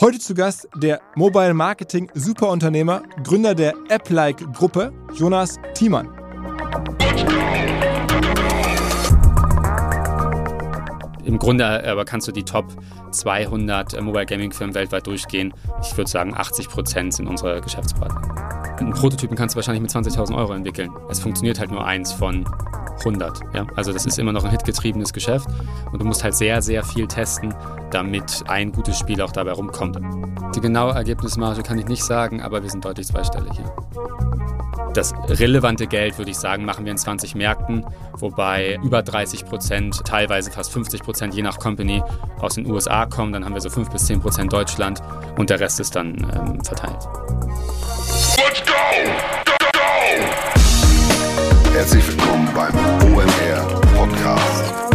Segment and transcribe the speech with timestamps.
[0.00, 6.08] Heute zu Gast der Mobile Marketing Superunternehmer, Gründer der App-like Gruppe, Jonas Thiemann.
[11.22, 12.64] Im Grunde aber kannst du die Top
[13.10, 15.52] 200 äh, Mobile Gaming Firmen weltweit durchgehen.
[15.82, 18.78] Ich würde sagen, 80 Prozent sind unsere Geschäftspartner.
[18.78, 20.90] Einen Prototypen kannst du wahrscheinlich mit 20.000 Euro entwickeln.
[21.10, 22.46] Es funktioniert halt nur eins von
[23.00, 23.40] 100.
[23.54, 23.66] Ja?
[23.76, 25.48] Also das ist immer noch ein hitgetriebenes Geschäft
[25.92, 27.54] und du musst halt sehr, sehr viel testen,
[27.90, 29.98] damit ein gutes Spiel auch dabei rumkommt.
[30.54, 33.72] Die genaue Ergebnismarge kann ich nicht sagen, aber wir sind deutlich zweistellig hier.
[34.94, 40.04] Das relevante Geld, würde ich sagen, machen wir in 20 Märkten, wobei über 30 Prozent,
[40.04, 42.02] teilweise fast 50 Prozent, je nach Company,
[42.40, 43.32] aus den USA kommen.
[43.32, 45.00] Dann haben wir so 5 bis 10 Prozent Deutschland
[45.38, 47.08] und der Rest ist dann ähm, verteilt.
[48.36, 49.29] Let's go!
[51.80, 52.74] Herzlich willkommen beim
[53.10, 54.89] OMR Podcast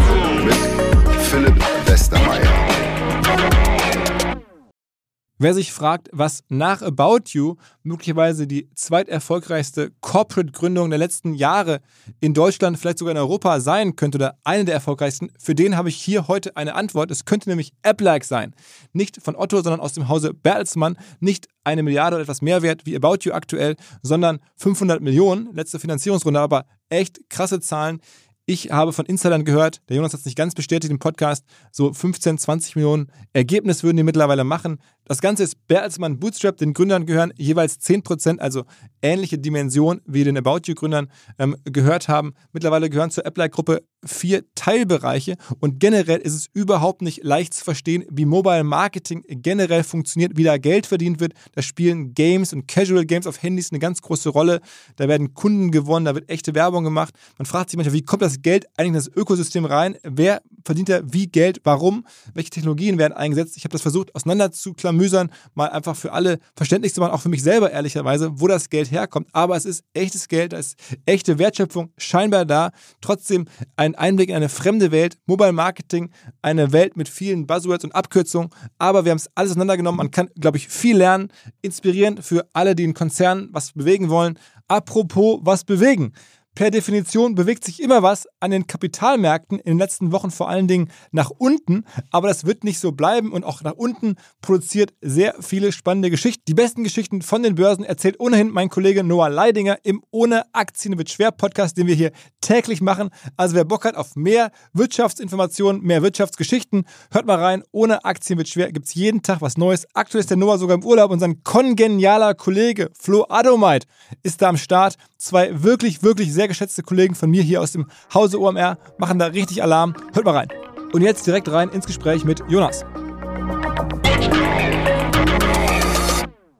[5.37, 11.81] Wer sich fragt, was nach About You möglicherweise die zweiterfolgreichste Corporate-Gründung der letzten Jahre
[12.21, 15.89] in Deutschland, vielleicht sogar in Europa sein könnte oder eine der erfolgreichsten, für den habe
[15.89, 17.11] ich hier heute eine Antwort.
[17.11, 18.55] Es könnte nämlich App-like sein.
[18.93, 20.97] Nicht von Otto, sondern aus dem Hause Bertelsmann.
[21.19, 25.79] Nicht eine Milliarde oder etwas mehr wert wie About You aktuell, sondern 500 Millionen, letzte
[25.79, 27.99] Finanzierungsrunde, aber echt krasse Zahlen.
[28.47, 31.91] Ich habe von Insidern gehört, der Jonas hat es nicht ganz bestätigt im Podcast, so
[31.91, 34.77] 15, 20 Millionen Ergebnis würden die mittlerweile machen.
[35.07, 38.65] Das Ganze ist Bertelsmann Bootstrap, den Gründern gehören jeweils 10%, also
[39.03, 42.33] ähnliche Dimension wie den About You-Gründern ähm, gehört haben.
[42.53, 48.03] Mittlerweile gehören zur Apple-Gruppe vier Teilbereiche und generell ist es überhaupt nicht leicht zu verstehen,
[48.09, 51.33] wie Mobile Marketing generell funktioniert, wie da Geld verdient wird.
[51.53, 54.59] Da spielen Games und Casual Games auf Handys eine ganz große Rolle.
[54.95, 57.13] Da werden Kunden gewonnen, da wird echte Werbung gemacht.
[57.37, 59.97] Man fragt sich manchmal, wie kommt das Geld eigentlich in das Ökosystem rein?
[60.03, 61.61] Wer verdient da wie Geld?
[61.63, 62.05] Warum?
[62.33, 63.55] Welche Technologien werden eingesetzt?
[63.55, 67.43] Ich habe das versucht auseinanderzuklamüsern, mal einfach für alle verständlich zu machen, auch für mich
[67.43, 69.29] selber ehrlicherweise, wo das Geld herkommt.
[69.31, 72.71] Aber es ist echtes Geld, da ist echte Wertschöpfung scheinbar da.
[72.99, 73.45] Trotzdem
[73.75, 76.09] ein Einblick in eine fremde Welt, Mobile Marketing,
[76.41, 78.49] eine Welt mit vielen Buzzwords und Abkürzungen.
[78.79, 79.97] Aber wir haben es alles auseinandergenommen.
[79.97, 81.29] Man kann, glaube ich, viel lernen.
[81.61, 84.39] Inspirierend für alle, die in Konzernen was bewegen wollen.
[84.67, 86.13] Apropos was bewegen.
[86.55, 90.69] Per Definition bewegt sich immer was an den Kapitalmärkten in den letzten Wochen vor allen
[90.69, 95.35] Dingen nach unten, aber das wird nicht so bleiben und auch nach unten produziert sehr
[95.41, 96.43] viele spannende Geschichten.
[96.47, 100.97] Die besten Geschichten von den Börsen erzählt ohnehin mein Kollege Noah Leidinger im Ohne Aktien
[100.97, 103.09] wird schwer Podcast, den wir hier täglich machen.
[103.35, 107.63] Also wer Bock hat auf mehr Wirtschaftsinformationen, mehr Wirtschaftsgeschichten, hört mal rein.
[107.71, 109.87] Ohne Aktien wird schwer gibt es jeden Tag was Neues.
[109.93, 113.87] Aktuell ist der Noah sogar im Urlaub und sein kongenialer Kollege Flo Adomite
[114.23, 114.95] ist da am Start.
[115.25, 119.25] Zwei wirklich, wirklich sehr geschätzte Kollegen von mir hier aus dem Hause OMR machen da
[119.25, 119.95] richtig Alarm.
[120.13, 120.49] Hört mal rein.
[120.93, 122.85] Und jetzt direkt rein ins Gespräch mit Jonas.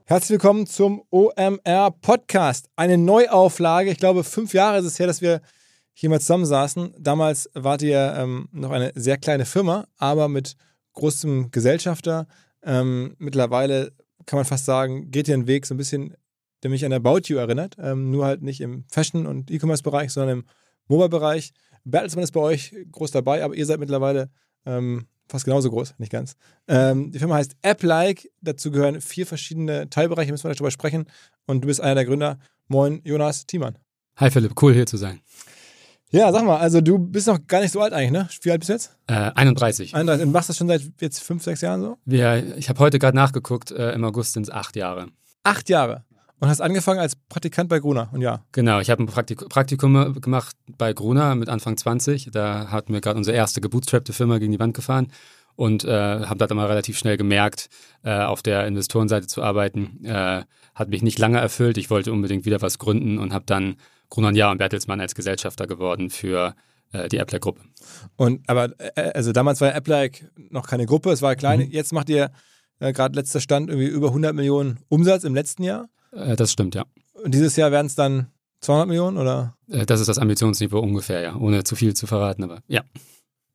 [0.04, 2.68] Herzlich willkommen zum OMR Podcast.
[2.74, 3.92] Eine Neuauflage.
[3.92, 5.42] Ich glaube, fünf Jahre ist es her, dass wir
[5.94, 6.92] hier mal zusammensaßen.
[6.98, 10.56] Damals wart ihr ähm, noch eine sehr kleine Firma, aber mit
[10.94, 12.26] großem Gesellschafter.
[12.64, 13.92] Ähm, mittlerweile
[14.26, 16.16] kann man fast sagen, geht ihr einen Weg so ein bisschen
[16.66, 17.76] der mich an About You erinnert.
[17.78, 20.44] Ähm, nur halt nicht im Fashion- und E-Commerce-Bereich, sondern im
[20.88, 21.52] Mobile-Bereich.
[21.84, 24.30] Bertelsmann ist bei euch groß dabei, aber ihr seid mittlerweile
[24.64, 26.34] ähm, fast genauso groß, nicht ganz.
[26.66, 28.28] Ähm, die Firma heißt App-like.
[28.40, 31.06] Dazu gehören vier verschiedene Teilbereiche, müssen wir gleich drüber sprechen.
[31.46, 32.38] Und du bist einer der Gründer.
[32.66, 33.78] Moin, Jonas Thiemann.
[34.16, 35.20] Hi Philipp, cool hier zu sein.
[36.10, 38.28] Ja, sag mal, also du bist noch gar nicht so alt eigentlich, ne?
[38.42, 38.96] Wie alt bist du jetzt?
[39.06, 39.94] Äh, 31.
[39.94, 40.26] 31.
[40.26, 41.98] Und machst das schon seit jetzt fünf, sechs Jahren so?
[42.06, 45.08] Ja, ich habe heute gerade nachgeguckt, äh, im August sind es acht Jahre.
[45.44, 46.04] Acht Jahre?
[46.38, 48.44] Und hast angefangen als Praktikant bei Gruner, und ja.
[48.52, 52.30] Genau, ich habe ein Praktik Praktikum gemacht bei Gruner mit Anfang 20.
[52.30, 55.08] Da hatten wir gerade unsere erste gebootstrappte Firma gegen die Wand gefahren
[55.56, 57.68] und äh, habe da dann mal relativ schnell gemerkt,
[58.04, 60.04] äh, auf der Investorenseite zu arbeiten.
[60.04, 61.78] Äh, hat mich nicht lange erfüllt.
[61.78, 63.76] Ich wollte unbedingt wieder was gründen und habe dann
[64.10, 66.54] Gruner und Ja und Bertelsmann als Gesellschafter geworden für
[66.92, 67.62] äh, die Applike-Gruppe.
[68.16, 71.60] Und aber äh, also damals war Applike noch keine Gruppe, es war klein.
[71.60, 71.70] Mhm.
[71.70, 72.30] Jetzt macht ihr
[72.78, 75.88] äh, gerade letzter Stand irgendwie über 100 Millionen Umsatz im letzten Jahr.
[76.16, 76.84] Äh, das stimmt, ja.
[77.12, 78.28] Und dieses Jahr werden es dann
[78.60, 79.56] 200 Millionen oder?
[79.68, 82.82] Äh, das ist das Ambitionsniveau ungefähr, ja, ohne zu viel zu verraten, aber ja.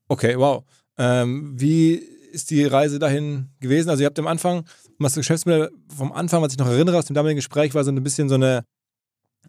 [0.07, 0.63] Okay, wow.
[0.97, 3.89] Ähm, wie ist die Reise dahin gewesen?
[3.89, 4.65] Also ihr habt am Anfang,
[4.99, 7.91] was das Geschäftsmodell vom Anfang, was ich noch erinnere aus dem damaligen Gespräch, war so
[7.91, 8.63] ein bisschen so eine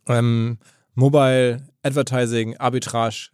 [0.09, 0.59] ähm,
[0.95, 3.31] Mobile Advertising Arbitrage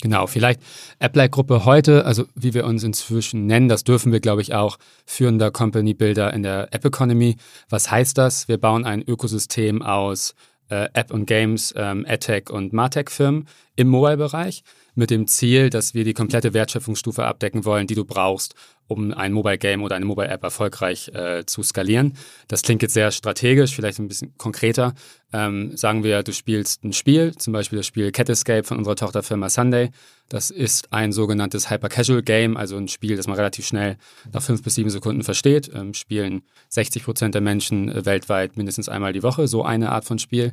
[0.00, 0.60] Genau, vielleicht
[0.98, 5.50] Apple-Gruppe heute, also wie wir uns inzwischen nennen, das dürfen wir, glaube ich, auch führender
[5.50, 7.36] Company Builder in der App Economy.
[7.68, 8.48] Was heißt das?
[8.48, 10.34] Wir bauen ein Ökosystem aus
[10.68, 13.46] äh, App und Games, ähm, AdTech und Martech-Firmen
[13.76, 14.62] im Mobile-Bereich
[14.94, 18.54] mit dem Ziel, dass wir die komplette Wertschöpfungsstufe abdecken wollen, die du brauchst,
[18.92, 22.14] um ein Mobile Game oder eine Mobile App erfolgreich äh, zu skalieren.
[22.48, 24.94] Das klingt jetzt sehr strategisch, vielleicht ein bisschen konkreter.
[25.32, 28.96] Ähm, sagen wir, du spielst ein Spiel, zum Beispiel das Spiel Cat Escape von unserer
[28.96, 29.90] Tochterfirma Sunday.
[30.28, 33.96] Das ist ein sogenanntes Hyper-Casual Game, also ein Spiel, das man relativ schnell
[34.32, 35.70] nach fünf bis sieben Sekunden versteht.
[35.74, 40.04] Ähm, spielen 60 Prozent der Menschen äh, weltweit mindestens einmal die Woche so eine Art
[40.04, 40.52] von Spiel.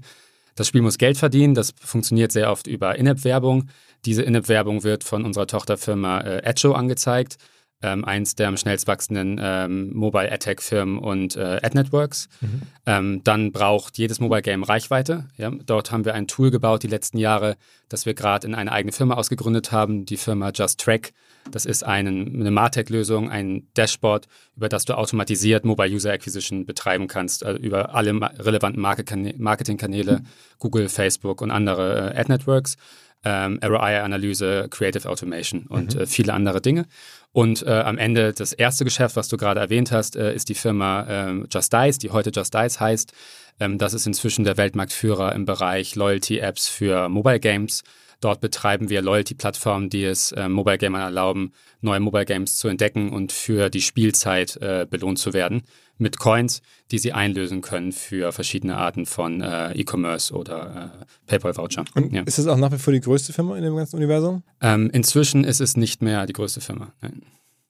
[0.56, 3.70] Das Spiel muss Geld verdienen, das funktioniert sehr oft über In-App-Werbung.
[4.06, 7.38] Diese In-App-Werbung wird von unserer Tochterfirma äh, Edjo angezeigt
[7.82, 12.28] ähm, eins der am schnellst wachsenden ähm, Mobile Ad Firmen und äh, Ad Networks.
[12.42, 12.62] Mhm.
[12.86, 15.28] Ähm, dann braucht jedes Mobile Game Reichweite.
[15.38, 15.52] Ja?
[15.66, 17.56] Dort haben wir ein Tool gebaut die letzten Jahre,
[17.88, 21.14] das wir gerade in eine eigene Firma ausgegründet haben, die Firma Just Track.
[21.52, 27.08] Das ist einen, eine Martech-Lösung, ein Dashboard, über das du automatisiert Mobile User Acquisition betreiben
[27.08, 30.26] kannst, also über alle relevanten Marketingkanäle, mhm.
[30.60, 32.76] Google, Facebook und andere äh, Ad Networks
[33.24, 36.02] ähm, ROI-Analyse, Creative Automation und mhm.
[36.02, 36.86] äh, viele andere Dinge.
[37.32, 40.56] Und äh, am Ende das erste Geschäft, was du gerade erwähnt hast, äh, ist die
[40.56, 43.14] Firma ähm, Just Dice, die heute Just Dice heißt.
[43.60, 47.84] Ähm, das ist inzwischen der Weltmarktführer im Bereich Loyalty-Apps für Mobile Games.
[48.22, 53.12] Dort betreiben wir Loyalty-Plattformen, die es äh, Mobile Gamern erlauben, neue Mobile Games zu entdecken
[53.12, 55.64] und für die Spielzeit äh, belohnt zu werden
[56.00, 56.62] mit Coins,
[56.92, 61.86] die sie einlösen können für verschiedene Arten von äh, E-Commerce oder äh, PayPal-Voucher.
[61.94, 62.24] Und ja.
[62.24, 64.44] ist das auch nach wie vor die größte Firma in dem ganzen Universum?
[64.62, 66.94] Ähm, inzwischen ist es nicht mehr die größte Firma.
[67.02, 67.22] Nein.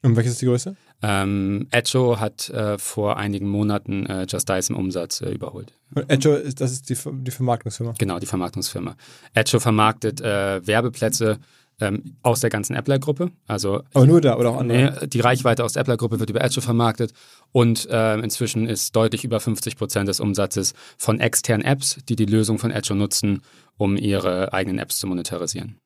[0.02, 0.78] Und welches ist die größte?
[1.02, 5.74] Ähm, Edjo hat äh, vor einigen Monaten äh, Just Dice im Umsatz äh, überholt.
[5.94, 7.96] Und Edjo, ist, das ist die, die Vermarktungsfirma?
[7.98, 8.96] Genau, die Vermarktungsfirma.
[9.34, 11.40] Edjo vermarktet äh, Werbeplätze
[11.80, 13.32] ähm, aus der ganzen Appler-Gruppe.
[13.48, 14.98] Also, Aber nur da oder auch andere?
[15.02, 17.14] Nee, die Reichweite aus der Appler-Gruppe wird über Edge vermarktet
[17.52, 22.26] und äh, inzwischen ist deutlich über 50 Prozent des Umsatzes von externen Apps, die die
[22.26, 23.42] Lösung von Edge nutzen,
[23.78, 25.80] um ihre eigenen Apps zu monetarisieren.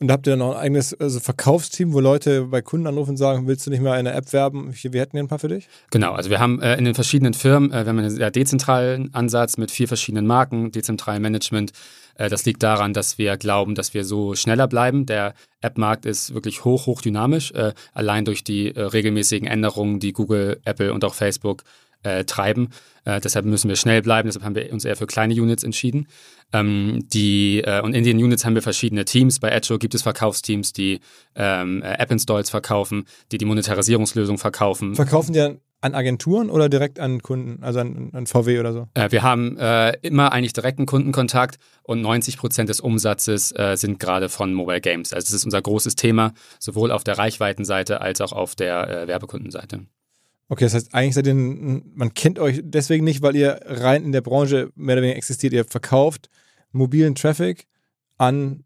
[0.00, 3.16] Und habt ihr dann noch ein eigenes also Verkaufsteam, wo Leute bei Kunden anrufen und
[3.16, 4.74] sagen, willst du nicht mal eine App werben?
[4.74, 5.68] Wir hätten hier ein paar für dich?
[5.90, 9.14] Genau, also wir haben äh, in den verschiedenen Firmen, äh, wir haben einen sehr dezentralen
[9.14, 11.72] Ansatz mit vier verschiedenen Marken, dezentralen Management.
[12.16, 15.06] Äh, das liegt daran, dass wir glauben, dass wir so schneller bleiben.
[15.06, 20.12] Der App-Markt ist wirklich hoch, hoch dynamisch, äh, allein durch die äh, regelmäßigen Änderungen, die
[20.12, 21.64] Google, Apple und auch Facebook
[22.26, 22.68] treiben.
[23.06, 26.06] Deshalb müssen wir schnell bleiben, deshalb haben wir uns eher für kleine Units entschieden.
[26.52, 29.38] Ähm, die, und in den Units haben wir verschiedene Teams.
[29.38, 31.00] Bei Edge gibt es Verkaufsteams, die
[31.34, 34.94] ähm, äh, App-Installs verkaufen, die die Monetarisierungslösung verkaufen.
[34.94, 38.88] Verkaufen die dann an Agenturen oder direkt an Kunden, also an, an VW oder so?
[38.94, 44.00] Äh, wir haben äh, immer eigentlich direkten Kundenkontakt und 90 Prozent des Umsatzes äh, sind
[44.00, 45.12] gerade von Mobile Games.
[45.12, 49.08] Also das ist unser großes Thema, sowohl auf der Reichweitenseite als auch auf der äh,
[49.08, 49.80] Werbekundenseite.
[50.48, 54.12] Okay, das heißt, eigentlich seid ihr, man kennt euch deswegen nicht, weil ihr rein in
[54.12, 55.52] der Branche mehr oder weniger existiert.
[55.52, 56.30] Ihr verkauft
[56.72, 57.66] mobilen Traffic
[58.16, 58.63] an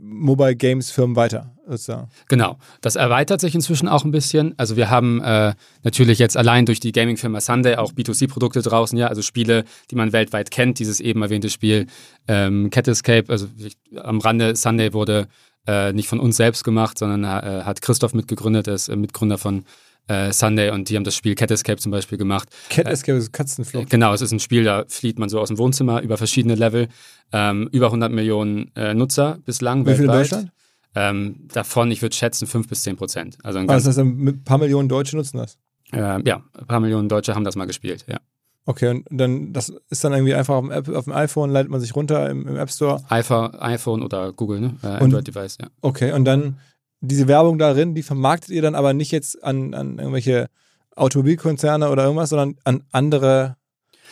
[0.00, 1.54] Mobile Games Firmen weiter.
[1.66, 2.08] Sozusagen.
[2.28, 4.54] Genau, das erweitert sich inzwischen auch ein bisschen.
[4.56, 9.08] Also wir haben äh, natürlich jetzt allein durch die Gaming-Firma Sunday auch B2C-Produkte draußen, ja,
[9.08, 10.78] also Spiele, die man weltweit kennt.
[10.78, 11.86] Dieses eben erwähnte Spiel
[12.26, 15.28] ähm, Cat Escape, also ich, am Rande Sunday wurde
[15.66, 19.36] äh, nicht von uns selbst gemacht, sondern äh, hat Christoph mitgegründet, er ist äh, Mitgründer
[19.36, 19.64] von
[20.08, 22.48] äh, Sunday und die haben das Spiel Cat Escape zum Beispiel gemacht.
[22.70, 23.90] Cat äh, Escape ist Katzenflucht.
[23.90, 26.88] Genau, es ist ein Spiel, da flieht man so aus dem Wohnzimmer über verschiedene Level.
[27.32, 29.86] Ähm, über 100 Millionen äh, Nutzer bislang.
[29.86, 30.50] Wie viele in Deutschland?
[30.94, 33.38] Ähm, davon, ich würde schätzen, 5 bis 10 Prozent.
[33.42, 35.58] Also ein ah, das heißt, ein paar Millionen Deutsche nutzen das?
[35.92, 38.18] Äh, ja, ein paar Millionen Deutsche haben das mal gespielt, ja.
[38.64, 41.70] Okay, und dann, das ist dann irgendwie einfach auf dem, App, auf dem iPhone, leitet
[41.70, 43.02] man sich runter im, im App Store?
[43.08, 44.74] iPhone, iPhone oder Google, ne?
[44.82, 45.68] Äh, Android-Device, ja.
[45.80, 46.58] Okay, und dann
[47.00, 50.48] diese Werbung darin, die vermarktet ihr dann aber nicht jetzt an, an irgendwelche
[50.96, 53.56] Automobilkonzerne oder irgendwas, sondern an andere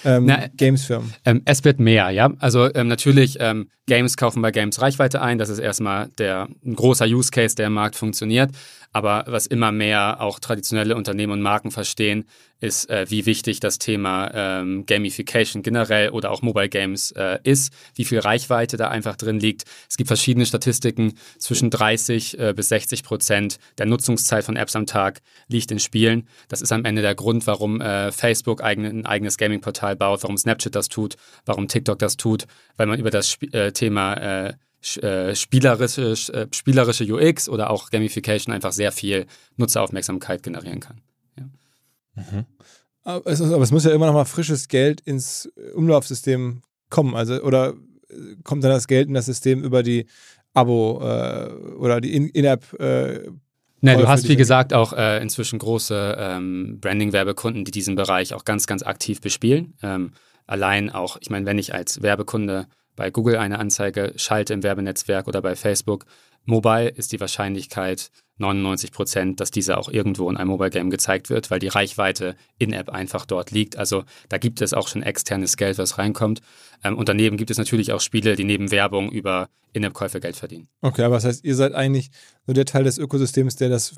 [0.04, 1.12] ähm, Games-Firmen.
[1.24, 2.30] Ähm, es wird mehr, ja.
[2.38, 5.38] Also ähm, natürlich, ähm, Games kaufen bei Games Reichweite ein.
[5.38, 8.50] Das ist erstmal der, ein großer Use Case, der im Markt funktioniert.
[8.96, 12.24] Aber was immer mehr auch traditionelle Unternehmen und Marken verstehen,
[12.60, 17.74] ist, äh, wie wichtig das Thema ähm, Gamification generell oder auch Mobile Games äh, ist,
[17.94, 19.64] wie viel Reichweite da einfach drin liegt.
[19.90, 24.86] Es gibt verschiedene Statistiken, zwischen 30 äh, bis 60 Prozent der Nutzungszeit von Apps am
[24.86, 26.26] Tag liegt in Spielen.
[26.48, 30.38] Das ist am Ende der Grund, warum äh, Facebook eigen, ein eigenes Gaming-Portal baut, warum
[30.38, 32.46] Snapchat das tut, warum TikTok das tut,
[32.78, 34.54] weil man über das Sp äh, Thema
[35.02, 41.00] äh, äh, spielerische, äh, spielerische UX oder auch Gamification einfach sehr viel Nutzeraufmerksamkeit generieren kann.
[41.38, 41.44] Ja.
[42.14, 42.46] Mhm.
[43.02, 47.14] Aber, es, aber es muss ja immer noch mal frisches Geld ins Umlaufsystem kommen.
[47.14, 47.74] Also, oder
[48.08, 50.06] äh, kommt dann das Geld in das System über die
[50.54, 52.72] Abo äh, oder die In-App?
[52.80, 53.30] äh,
[53.82, 58.44] Ne, du hast wie gesagt auch äh, inzwischen große ähm, Branding-Werbekunden, die diesen Bereich auch
[58.44, 59.74] ganz, ganz aktiv bespielen.
[59.82, 60.12] Ähm,
[60.46, 65.28] allein auch, ich meine, wenn ich als Werbekunde bei Google eine Anzeige schalte im Werbenetzwerk
[65.28, 66.06] oder bei Facebook.
[66.44, 71.30] Mobile ist die Wahrscheinlichkeit 99 Prozent, dass diese auch irgendwo in einem Mobile Game gezeigt
[71.30, 73.76] wird, weil die Reichweite in-App einfach dort liegt.
[73.76, 76.40] Also da gibt es auch schon externes Geld, was reinkommt.
[76.84, 80.68] Ähm, und daneben gibt es natürlich auch Spiele, die neben Werbung über In-App-Käufe Geld verdienen.
[80.82, 82.10] Okay, aber das heißt, ihr seid eigentlich
[82.46, 83.94] nur der Teil des Ökosystems, der das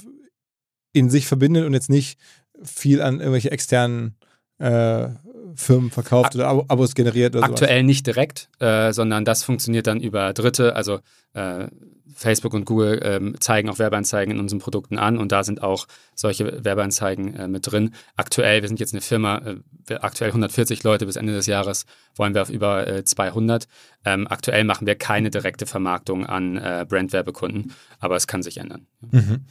[0.93, 2.19] in sich verbindet und jetzt nicht
[2.63, 4.17] viel an irgendwelche externen
[4.59, 5.09] äh,
[5.55, 7.87] Firmen verkauft oder Abos generiert oder Aktuell sowas.
[7.87, 10.77] nicht direkt, äh, sondern das funktioniert dann über Dritte.
[10.77, 11.01] Also
[11.35, 11.69] äh,
[12.15, 15.87] Facebook und Google ähm, zeigen auch Werbeanzeigen in unseren Produkten an und da sind auch
[16.15, 17.95] solche Werbeanzeigen äh, mit drin.
[18.17, 19.41] Aktuell, wir sind jetzt eine Firma,
[19.89, 21.87] äh, aktuell 140 Leute, bis Ende des Jahres
[22.17, 23.69] wollen wir auf über äh, 200.
[24.05, 28.87] Ähm, aktuell machen wir keine direkte Vermarktung an äh, Brandwerbekunden, aber es kann sich ändern.
[29.13, 29.45] Mhm.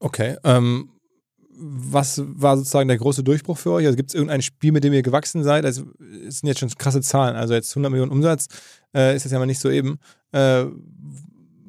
[0.00, 0.36] Okay.
[0.42, 0.90] Ähm,
[1.56, 3.86] was war sozusagen der große Durchbruch für euch?
[3.86, 5.64] Also gibt es irgendein Spiel, mit dem ihr gewachsen seid?
[5.64, 5.84] Also
[6.26, 7.36] es sind jetzt schon krasse Zahlen.
[7.36, 8.48] Also jetzt 100 Millionen Umsatz
[8.94, 9.98] äh, ist jetzt ja mal nicht so eben.
[10.32, 10.64] Äh,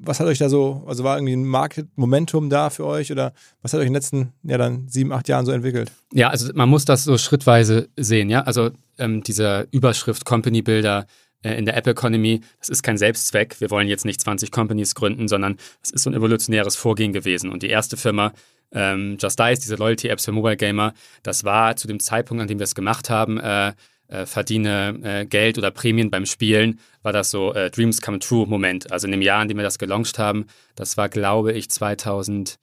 [0.07, 3.73] was hat euch da so, also war irgendwie ein Market-Momentum da für euch oder was
[3.73, 5.91] hat euch in den letzten, ja dann sieben, acht Jahren so entwickelt?
[6.13, 8.43] Ja, also man muss das so schrittweise sehen, ja.
[8.43, 11.07] Also ähm, diese Überschrift Company Builder
[11.41, 13.59] äh, in der App Economy, das ist kein Selbstzweck.
[13.59, 17.51] Wir wollen jetzt nicht 20 Companies gründen, sondern es ist so ein evolutionäres Vorgehen gewesen.
[17.51, 18.33] Und die erste Firma,
[18.71, 20.93] ähm, Just Dice, diese Loyalty-Apps für Mobile Gamer,
[21.23, 23.73] das war zu dem Zeitpunkt, an dem wir es gemacht haben, äh,
[24.07, 28.45] äh, verdiene äh, Geld oder Prämien beim Spielen, war das so äh, Dreams Come True
[28.47, 28.91] Moment.
[28.91, 30.45] Also in dem Jahr, in dem wir das gelauncht haben,
[30.75, 32.57] das war, glaube ich, 2016,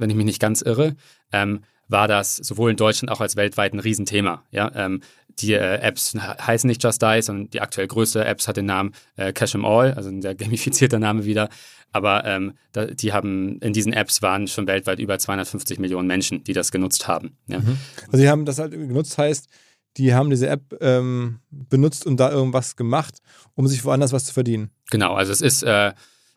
[0.00, 0.96] wenn ich mich nicht ganz irre,
[1.32, 1.60] ähm,
[1.90, 4.44] war das sowohl in Deutschland auch als weltweit ein Riesenthema.
[4.50, 4.70] Ja?
[4.74, 5.00] Ähm,
[5.38, 8.92] die äh, Apps heißen nicht Just Die, sondern die aktuell größte Apps hat den Namen
[9.16, 11.48] äh, Cash 'em All, also ein sehr gamifizierter Name wieder.
[11.92, 16.44] Aber ähm, da, die haben in diesen Apps waren schon weltweit über 250 Millionen Menschen,
[16.44, 17.36] die das genutzt haben.
[17.48, 17.58] Ja.
[17.58, 17.78] Mhm.
[18.06, 19.48] Also die haben das halt genutzt, heißt,
[19.96, 23.18] die haben diese App ähm, benutzt und da irgendwas gemacht,
[23.54, 24.70] um sich woanders was zu verdienen.
[24.90, 25.92] Genau, also es ist äh,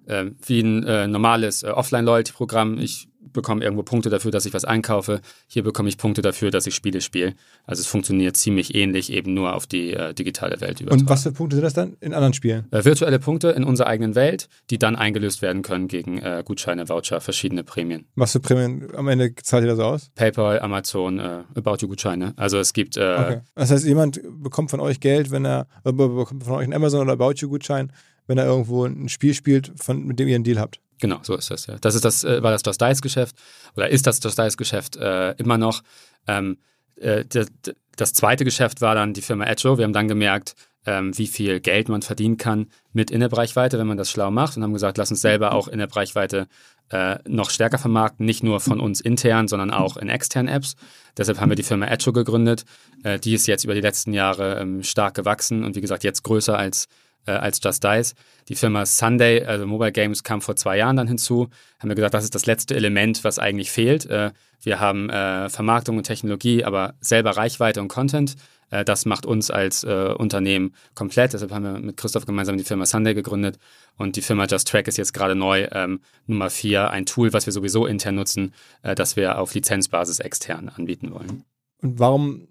[0.06, 2.80] äh, wie ein äh, normales äh, Offline-Loyalty-Programm.
[2.80, 5.22] Ich bekomme irgendwo Punkte dafür, dass ich was einkaufe.
[5.48, 7.34] Hier bekomme ich Punkte dafür, dass ich Spiele spiele.
[7.66, 11.04] Also es funktioniert ziemlich ähnlich, eben nur auf die äh, digitale Welt übertragen.
[11.04, 12.68] Und was für Punkte sind das dann in anderen Spielen?
[12.72, 16.90] Äh, virtuelle Punkte in unserer eigenen Welt, die dann eingelöst werden können gegen äh, Gutscheine,
[16.90, 18.06] Voucher, verschiedene Prämien.
[18.16, 20.12] Was für Prämien am Ende zahlt ihr das aus?
[20.16, 22.34] PayPal, Amazon, äh, About You Gutscheine.
[22.36, 22.98] Also es gibt.
[22.98, 23.42] Äh, okay.
[23.56, 27.02] Das heißt, jemand bekommt von euch Geld, wenn er äh, bekommt von euch einen Amazon
[27.02, 27.92] oder About You Gutschein,
[28.28, 30.80] wenn er irgendwo ein Spiel spielt, von, mit dem ihr einen Deal habt.
[31.00, 31.68] Genau, so ist das.
[31.68, 31.78] Ja.
[31.80, 33.36] Das ist das, äh, war das Just Dice Geschäft
[33.76, 35.82] oder ist das Just Dice Geschäft äh, immer noch.
[36.28, 36.58] Ähm,
[36.96, 37.48] äh, das,
[37.96, 39.78] das, zweite Geschäft war dann die Firma Edjo.
[39.78, 43.98] Wir haben dann gemerkt, ähm, wie viel Geld man verdienen kann mit In-App-Reichweite, wenn man
[43.98, 46.48] das schlau macht und haben gesagt, lass uns selber auch In-App-Reichweite
[46.90, 50.76] äh, noch stärker vermarkten, nicht nur von uns intern, sondern auch in externen Apps.
[51.18, 52.66] Deshalb haben wir die Firma Edjo gegründet.
[53.04, 56.24] Äh, die ist jetzt über die letzten Jahre ähm, stark gewachsen und wie gesagt jetzt
[56.24, 56.88] größer als
[57.26, 58.16] äh, als Just Dice.
[58.50, 61.50] Die Firma Sunday, also Mobile Games, kam vor zwei Jahren dann hinzu.
[61.80, 64.06] Haben wir gesagt, das ist das letzte Element, was eigentlich fehlt.
[64.06, 68.36] Äh, wir haben äh, Vermarktung und Technologie, aber selber Reichweite und Content.
[68.70, 71.34] Äh, das macht uns als äh, Unternehmen komplett.
[71.34, 73.60] Deshalb haben wir mit Christoph gemeinsam die Firma Sunday gegründet.
[73.98, 77.46] Und die Firma Just Track ist jetzt gerade neu ähm, Nummer vier, ein Tool, was
[77.46, 81.44] wir sowieso intern nutzen, äh, das wir auf Lizenzbasis extern anbieten wollen.
[81.82, 82.48] Und warum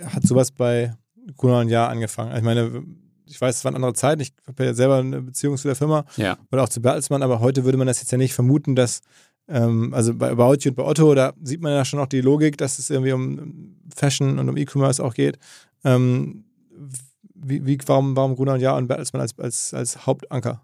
[0.00, 0.94] hat sowas bei
[1.36, 2.36] Kuna und Jahr angefangen?
[2.36, 2.84] Ich meine,
[3.28, 6.04] ich weiß, es waren andere Zeiten, ich habe ja selber eine Beziehung zu der Firma
[6.16, 6.36] ja.
[6.50, 9.00] oder auch zu Bertelsmann, aber heute würde man das jetzt ja nicht vermuten, dass,
[9.48, 12.20] ähm, also bei About You und bei Otto, da sieht man ja schon auch die
[12.20, 15.38] Logik, dass es irgendwie um Fashion und um E-Commerce auch geht.
[15.84, 16.44] Ähm,
[17.34, 20.62] wie, wie, warum, warum Gruner und Ja und Bertelsmann als, als, als Hauptanker?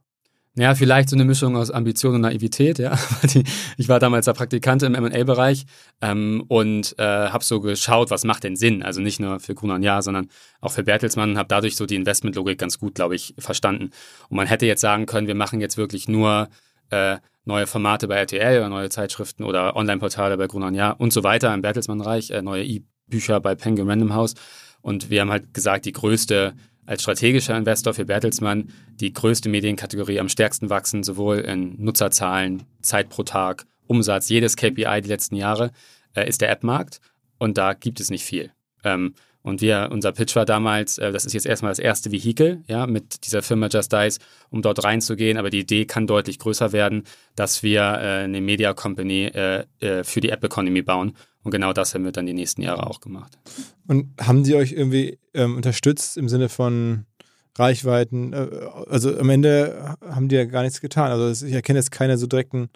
[0.56, 2.96] Ja, vielleicht so eine Mischung aus Ambition und Naivität, ja.
[3.76, 5.66] ich war damals der Praktikant im MA-Bereich
[6.00, 8.84] ähm, und äh, habe so geschaut, was macht denn Sinn?
[8.84, 10.28] Also nicht nur für Gruner und Ja, sondern
[10.60, 13.90] auch für Bertelsmann und habe dadurch so die Investmentlogik ganz gut, glaube ich, verstanden.
[14.28, 16.48] Und man hätte jetzt sagen können, wir machen jetzt wirklich nur
[16.90, 21.12] äh, neue Formate bei RTL oder neue Zeitschriften oder Online-Portale bei Gruner und Ja und
[21.12, 24.34] so weiter im Bertelsmann-Bereich, äh, neue E-Bücher bei Penguin Random House.
[24.82, 26.54] Und wir haben halt gesagt, die größte
[26.86, 33.08] als strategischer Investor für Bertelsmann die größte Medienkategorie am stärksten wachsen, sowohl in Nutzerzahlen, Zeit
[33.08, 35.70] pro Tag, Umsatz, jedes KPI die letzten Jahre,
[36.14, 37.00] äh, ist der App-Markt.
[37.38, 38.52] Und da gibt es nicht viel.
[38.84, 39.14] Ähm,
[39.44, 42.86] und wir, unser Pitch war damals, äh, das ist jetzt erstmal das erste Vehikel, ja,
[42.86, 45.36] mit dieser Firma Just Dice, um dort reinzugehen.
[45.36, 47.04] Aber die Idee kann deutlich größer werden,
[47.36, 51.14] dass wir äh, eine Media Company äh, äh für die App Economy bauen.
[51.42, 53.38] Und genau das haben wir dann die nächsten Jahre auch gemacht.
[53.86, 57.04] Und haben die euch irgendwie ähm, unterstützt im Sinne von
[57.54, 58.32] Reichweiten?
[58.32, 58.48] Äh,
[58.88, 61.12] also am Ende haben die ja gar nichts getan.
[61.12, 62.70] Also ich erkenne jetzt keinen so direkten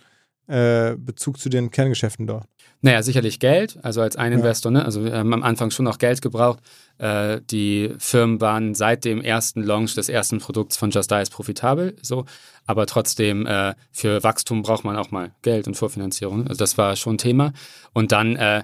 [0.48, 2.46] äh, Bezug zu den Kerngeschäften dort.
[2.80, 4.70] Naja, sicherlich Geld, also als ein Investor.
[4.70, 4.84] Ne?
[4.84, 6.60] Also wir haben am Anfang schon noch Geld gebraucht.
[6.98, 11.96] Äh, die Firmen waren seit dem ersten Launch des ersten Produkts von Just Dice profitabel.
[12.02, 12.24] So.
[12.68, 16.46] Aber trotzdem, äh, für Wachstum braucht man auch mal Geld und Vorfinanzierung.
[16.46, 17.54] Also das war schon Thema.
[17.94, 18.62] Und dann äh,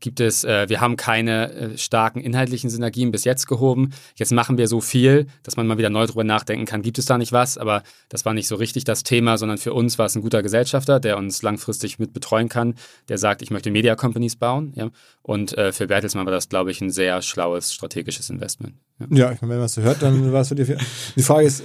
[0.00, 3.92] gibt es, äh, wir haben keine äh, starken inhaltlichen Synergien bis jetzt gehoben.
[4.16, 7.06] Jetzt machen wir so viel, dass man mal wieder neu drüber nachdenken kann, gibt es
[7.06, 7.56] da nicht was?
[7.56, 10.42] Aber das war nicht so richtig das Thema, sondern für uns war es ein guter
[10.42, 12.74] Gesellschafter, der uns langfristig mit betreuen kann,
[13.08, 14.72] der sagt, ich möchte Media Companies bauen.
[14.74, 14.90] Ja?
[15.26, 18.74] Und äh, für Bertelsmann war das, glaube ich, ein sehr schlaues strategisches Investment.
[19.00, 20.70] Ja, ja ich meine, wenn man es so hört, dann war es für dich.
[21.16, 21.64] Die Frage ist, äh,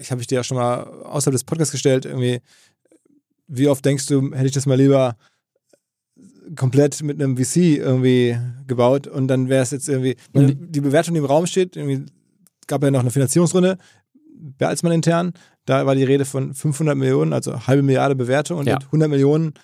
[0.00, 2.40] ich habe ich dir ja schon mal außerhalb des Podcasts gestellt, irgendwie,
[3.46, 5.16] wie oft denkst du, hätte ich das mal lieber
[6.56, 8.36] komplett mit einem VC irgendwie
[8.66, 12.04] gebaut und dann wäre es jetzt irgendwie, die Bewertung, die im Raum steht, irgendwie
[12.66, 13.78] gab ja noch eine Finanzierungsrunde,
[14.58, 15.34] Bertelsmann intern,
[15.66, 18.78] da war die Rede von 500 Millionen, also halbe Milliarde Bewertung und ja.
[18.78, 19.54] 100 Millionen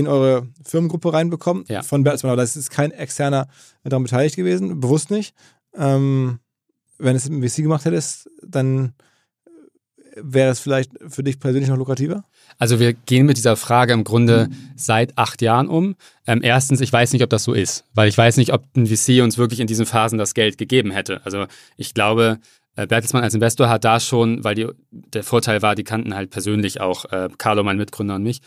[0.00, 1.82] in eure Firmengruppe reinbekommen ja.
[1.82, 3.48] von Bertelsmann, aber das ist kein externer
[3.84, 5.34] daran beteiligt gewesen, bewusst nicht.
[5.74, 6.40] Ähm,
[6.98, 8.94] wenn es im VC gemacht hättest, dann
[10.16, 12.24] wäre es vielleicht für dich persönlich noch lukrativer?
[12.58, 15.96] Also wir gehen mit dieser Frage im Grunde seit acht Jahren um.
[16.26, 18.86] Ähm, erstens, ich weiß nicht, ob das so ist, weil ich weiß nicht, ob ein
[18.86, 21.24] VC uns wirklich in diesen Phasen das Geld gegeben hätte.
[21.24, 22.38] Also ich glaube,
[22.76, 26.30] äh, Bertelsmann als Investor hat da schon, weil die, der Vorteil war, die kannten halt
[26.30, 28.40] persönlich auch äh, Carlo, mein Mitgründer und mich.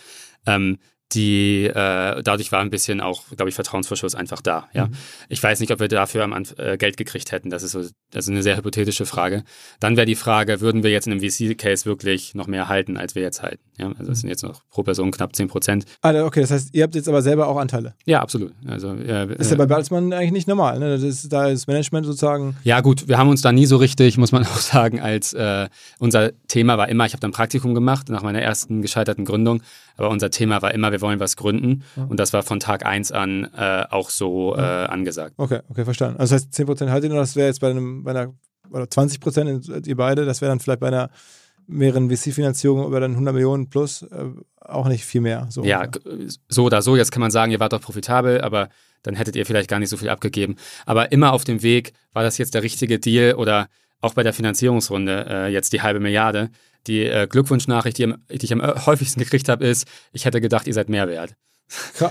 [0.46, 0.78] Ähm,
[1.14, 4.68] die äh, dadurch war ein bisschen auch, glaube ich, Vertrauensvorschuss einfach da.
[4.74, 4.94] Ja, mhm.
[5.30, 7.50] ich weiß nicht, ob wir dafür am äh, Geld gekriegt hätten.
[7.50, 9.44] Das ist so, das ist eine sehr hypothetische Frage.
[9.80, 13.16] Dann wäre die Frage, würden wir jetzt in einem VC-Case wirklich noch mehr halten, als
[13.16, 13.64] wir jetzt halten?
[13.78, 15.86] Ja, also das sind jetzt noch pro Person knapp 10 Prozent.
[16.02, 17.96] Ah, okay, das heißt, ihr habt jetzt aber selber auch Anteile.
[18.06, 18.54] Ja, absolut.
[18.68, 20.80] Also äh, ist ja bei Bertelsmann eigentlich nicht normal.
[20.80, 20.90] Ne?
[20.90, 22.56] Das ist, da ist Management sozusagen.
[22.64, 25.70] Ja, gut, wir haben uns da nie so richtig, muss man auch sagen, als äh,
[26.00, 29.62] unser Thema war immer, ich habe dann Praktikum gemacht nach meiner ersten gescheiterten Gründung,
[29.98, 31.84] aber unser Thema war immer, wir wollen was gründen.
[31.96, 32.04] Ja.
[32.04, 35.36] Und das war von Tag 1 an äh, auch so äh, angesagt.
[35.38, 36.20] Okay, okay, verstanden.
[36.20, 38.34] Also das heißt 10% haltet ihr, das wäre jetzt bei, einem, bei einer,
[38.72, 41.10] oder 20% ihr beide, das wäre dann vielleicht bei einer
[41.68, 44.26] mehreren VC-Finanzierungen über dann 100 Millionen plus äh,
[44.60, 45.48] auch nicht viel mehr.
[45.50, 45.88] So ja,
[46.48, 46.96] so oder so.
[46.96, 48.70] Jetzt kann man sagen, ihr wart doch profitabel, aber
[49.04, 50.56] dann hättet ihr vielleicht gar nicht so viel abgegeben.
[50.86, 53.68] Aber immer auf dem Weg, war das jetzt der richtige Deal oder
[54.02, 56.50] auch bei der Finanzierungsrunde äh, jetzt die halbe Milliarde.
[56.88, 60.74] Die äh, Glückwunschnachricht, die, die, ich am häufigsten gekriegt habe, ist, ich hätte gedacht, ihr
[60.74, 61.36] seid mehr wert.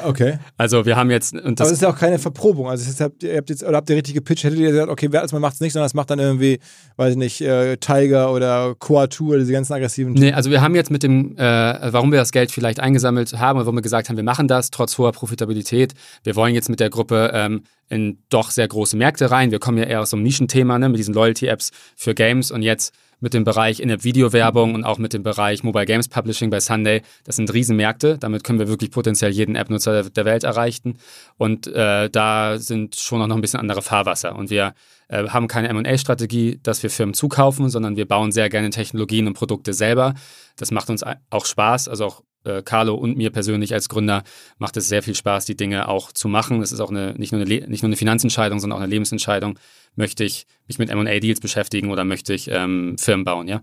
[0.05, 0.39] Okay.
[0.57, 1.35] Also wir haben jetzt.
[1.35, 2.69] Und das Aber es ist ja auch keine Verprobung.
[2.69, 5.07] Also ist, habt, ihr habt jetzt, oder habt ihr richtig gepitcht, hättet ihr gesagt, okay,
[5.07, 6.59] wer Bertelsmann macht es nicht, sondern das macht dann irgendwie,
[6.97, 10.15] weiß ich nicht, äh, Tiger oder Coatu oder diese ganzen aggressiven.
[10.15, 13.59] Nee, also wir haben jetzt mit dem, äh, warum wir das Geld vielleicht eingesammelt haben,
[13.59, 15.95] warum wir gesagt haben, wir machen das, trotz hoher Profitabilität.
[16.25, 19.51] Wir wollen jetzt mit der Gruppe ähm, in doch sehr große Märkte rein.
[19.51, 22.63] Wir kommen ja eher aus so einem Nischenthema, ne, mit diesen Loyalty-Apps für Games und
[22.63, 27.03] jetzt mit dem Bereich In-App-Video-Werbung und auch mit dem Bereich Mobile Games Publishing bei Sunday.
[27.25, 28.19] Das sind Riesenmärkte.
[28.19, 30.99] Damit können wir wirklich potenziell jeden App-Nutzer der Welt erreichen.
[31.39, 34.35] Und äh, da sind schon auch noch ein bisschen andere Fahrwasser.
[34.35, 34.75] Und wir
[35.09, 39.35] äh, haben keine M&A-Strategie, dass wir Firmen zukaufen, sondern wir bauen sehr gerne Technologien und
[39.35, 40.15] Produkte selber.
[40.57, 41.89] Das macht uns auch Spaß.
[41.89, 44.23] Also auch äh, Carlo und mir persönlich als Gründer
[44.59, 46.61] macht es sehr viel Spaß, die Dinge auch zu machen.
[46.61, 49.59] Das ist auch eine, nicht, nur eine, nicht nur eine Finanzentscheidung, sondern auch eine Lebensentscheidung.
[49.95, 53.61] Möchte ich mich mit M&A-Deals beschäftigen oder möchte ich ähm, Firmen bauen, ja?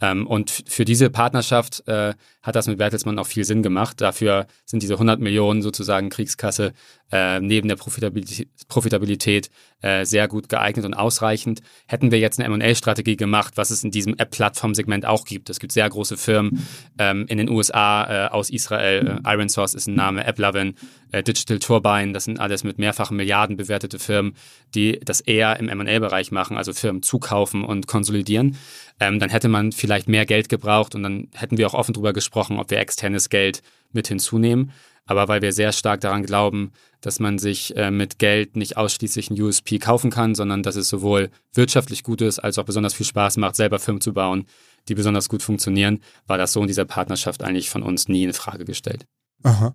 [0.00, 4.00] Ähm, und für diese Partnerschaft äh, hat das mit Bertelsmann auch viel Sinn gemacht.
[4.00, 6.72] Dafür sind diese 100 Millionen sozusagen Kriegskasse
[7.12, 9.50] äh, neben der Profitabilität, Profitabilität
[9.82, 11.60] äh, sehr gut geeignet und ausreichend.
[11.86, 15.50] Hätten wir jetzt eine M&A-Strategie gemacht, was es in diesem App-Plattform-Segment auch gibt.
[15.50, 16.66] Es gibt sehr große Firmen
[16.98, 19.20] ähm, in den USA, äh, aus Israel.
[19.24, 20.74] Äh, Iron Source ist ein Name, AppLovin,
[21.12, 24.34] äh, Digital Turbine, das sind alles mit mehrfachen Milliarden bewertete Firmen,
[24.74, 28.56] die das eher im M&A-Bereich machen, also Firmen zukaufen und konsolidieren.
[29.00, 32.12] Ähm, dann hätte man vielleicht mehr Geld gebraucht und dann hätten wir auch offen darüber
[32.12, 34.72] gesprochen, ob wir externes Geld mit hinzunehmen.
[35.06, 39.30] Aber weil wir sehr stark daran glauben, dass man sich äh, mit Geld nicht ausschließlich
[39.30, 43.06] ein USP kaufen kann, sondern dass es sowohl wirtschaftlich gut ist, als auch besonders viel
[43.06, 44.44] Spaß macht, selber Firmen zu bauen,
[44.88, 48.32] die besonders gut funktionieren, war das so in dieser Partnerschaft eigentlich von uns nie in
[48.32, 49.06] Frage gestellt.
[49.42, 49.74] Aha.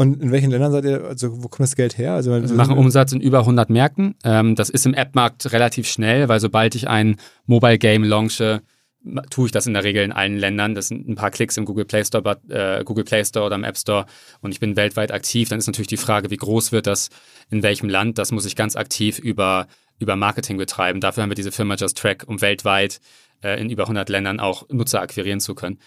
[0.00, 2.14] Und in welchen Ländern seid ihr, also wo kommt das Geld her?
[2.14, 4.14] Also, wir machen Umsatz in über 100 Märkten.
[4.24, 8.62] Ähm, das ist im App-Markt relativ schnell, weil sobald ich ein Mobile Game launche,
[9.28, 10.74] tue ich das in der Regel in allen Ländern.
[10.74, 13.64] Das sind ein paar Klicks im Google Play Store, äh, Google Play Store oder im
[13.64, 14.06] App Store
[14.40, 15.50] und ich bin weltweit aktiv.
[15.50, 17.10] Dann ist natürlich die Frage, wie groß wird das
[17.50, 18.16] in welchem Land?
[18.16, 19.66] Das muss ich ganz aktiv über,
[19.98, 21.00] über Marketing betreiben.
[21.00, 23.00] Dafür haben wir diese Firma Just Track, um weltweit
[23.42, 25.78] äh, in über 100 Ländern auch Nutzer akquirieren zu können.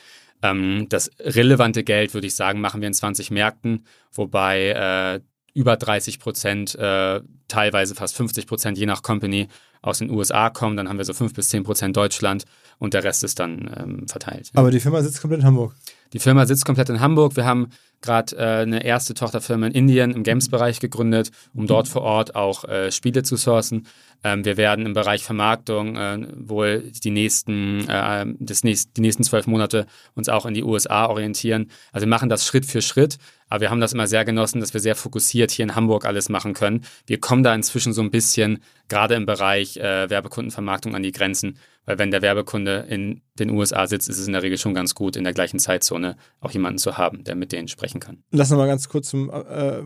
[0.43, 5.19] Ähm, das relevante Geld, würde ich sagen, machen wir in 20 Märkten, wobei äh,
[5.53, 9.47] über 30 Prozent, äh, teilweise fast 50 Prozent, je nach Company,
[9.81, 10.77] aus den USA kommen.
[10.77, 12.45] Dann haben wir so 5 bis 10 Prozent Deutschland
[12.79, 14.49] und der Rest ist dann ähm, verteilt.
[14.53, 15.75] Aber die Firma sitzt komplett in Hamburg.
[16.11, 17.35] Die Firma sitzt komplett in Hamburg.
[17.35, 17.69] Wir haben
[18.03, 22.65] gerade äh, eine erste Tochterfirma in Indien im Games-Bereich gegründet, um dort vor Ort auch
[22.65, 23.87] äh, Spiele zu sourcen.
[24.23, 29.23] Ähm, wir werden im Bereich Vermarktung äh, wohl die nächsten, äh, das nächst, die nächsten
[29.23, 29.85] zwölf Monate
[30.15, 31.71] uns auch in die USA orientieren.
[31.91, 33.17] Also wir machen das Schritt für Schritt,
[33.49, 36.29] aber wir haben das immer sehr genossen, dass wir sehr fokussiert hier in Hamburg alles
[36.29, 36.85] machen können.
[37.05, 41.57] Wir kommen da inzwischen so ein bisschen, gerade im Bereich äh, Werbekundenvermarktung, an die Grenzen,
[41.85, 44.95] weil wenn der Werbekunde in den USA sitzt, ist es in der Regel schon ganz
[44.95, 45.59] gut, in der gleichen
[45.93, 48.23] Zeitzone auch jemanden zu haben, der mit denen sprechen kann.
[48.31, 49.83] Lass uns mal ganz kurz zum äh,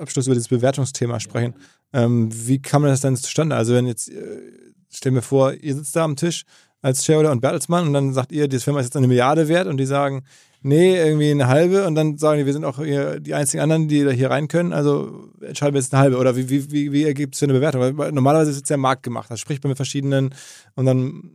[0.00, 1.54] Abschluss über das Bewertungsthema sprechen.
[1.92, 3.56] Ähm, wie kam das denn zustande?
[3.56, 4.40] Also wenn jetzt, äh,
[4.90, 6.44] stell mir vor, ihr sitzt da am Tisch
[6.80, 9.68] als Shareholder und Bertelsmann und dann sagt ihr, die Firma ist jetzt eine Milliarde wert
[9.68, 10.24] und die sagen,
[10.62, 13.88] nee, irgendwie eine halbe und dann sagen die, wir sind auch hier die einzigen anderen,
[13.88, 16.92] die da hier rein können, also entscheiden wir jetzt eine halbe oder wie, wie, wie,
[16.92, 17.98] wie ergibt es für eine Bewertung?
[17.98, 20.34] Weil normalerweise ist es ja Markt gemacht, das spricht man mit verschiedenen
[20.74, 21.30] und dann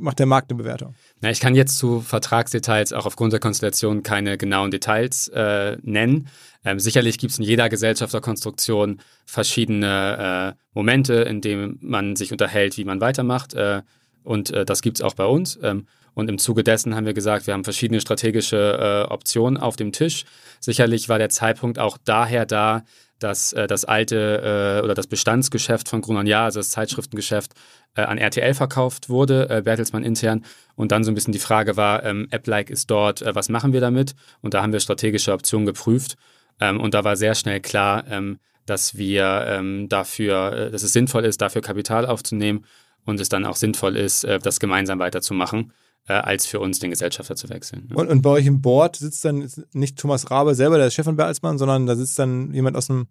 [0.00, 0.94] macht der Markt eine Bewertung.
[1.20, 6.28] Na, ich kann jetzt zu Vertragsdetails auch aufgrund der Konstellation keine genauen Details äh, nennen.
[6.64, 12.76] Ähm, sicherlich gibt es in jeder Gesellschafterkonstruktion verschiedene äh, Momente, in denen man sich unterhält,
[12.76, 13.54] wie man weitermacht.
[13.54, 13.82] Äh,
[14.24, 15.58] und äh, das gibt es auch bei uns.
[15.62, 19.76] Ähm, und im Zuge dessen haben wir gesagt, wir haben verschiedene strategische äh, Optionen auf
[19.76, 20.24] dem Tisch.
[20.58, 22.84] Sicherlich war der Zeitpunkt auch daher da,
[23.20, 27.52] dass äh, das alte äh, oder das Bestandsgeschäft von Grunon Jahr, also das Zeitschriftengeschäft,
[27.94, 30.44] äh, an RTL verkauft wurde, äh, Bertelsmann intern.
[30.74, 33.72] Und dann so ein bisschen die Frage war, ähm, App-like ist dort, äh, was machen
[33.72, 34.14] wir damit?
[34.40, 36.16] Und da haben wir strategische Optionen geprüft.
[36.60, 40.92] Ähm, und da war sehr schnell klar, ähm, dass wir ähm, dafür, äh, dass es
[40.92, 42.64] sinnvoll ist, dafür Kapital aufzunehmen
[43.04, 45.72] und es dann auch sinnvoll ist, äh, das gemeinsam weiterzumachen
[46.12, 47.88] als für uns den Gesellschafter zu wechseln.
[47.94, 51.16] Und, und, bei euch im Board sitzt dann nicht Thomas Rabe selber, der Chef von
[51.16, 53.08] Bertelsmann, sondern da sitzt dann jemand aus dem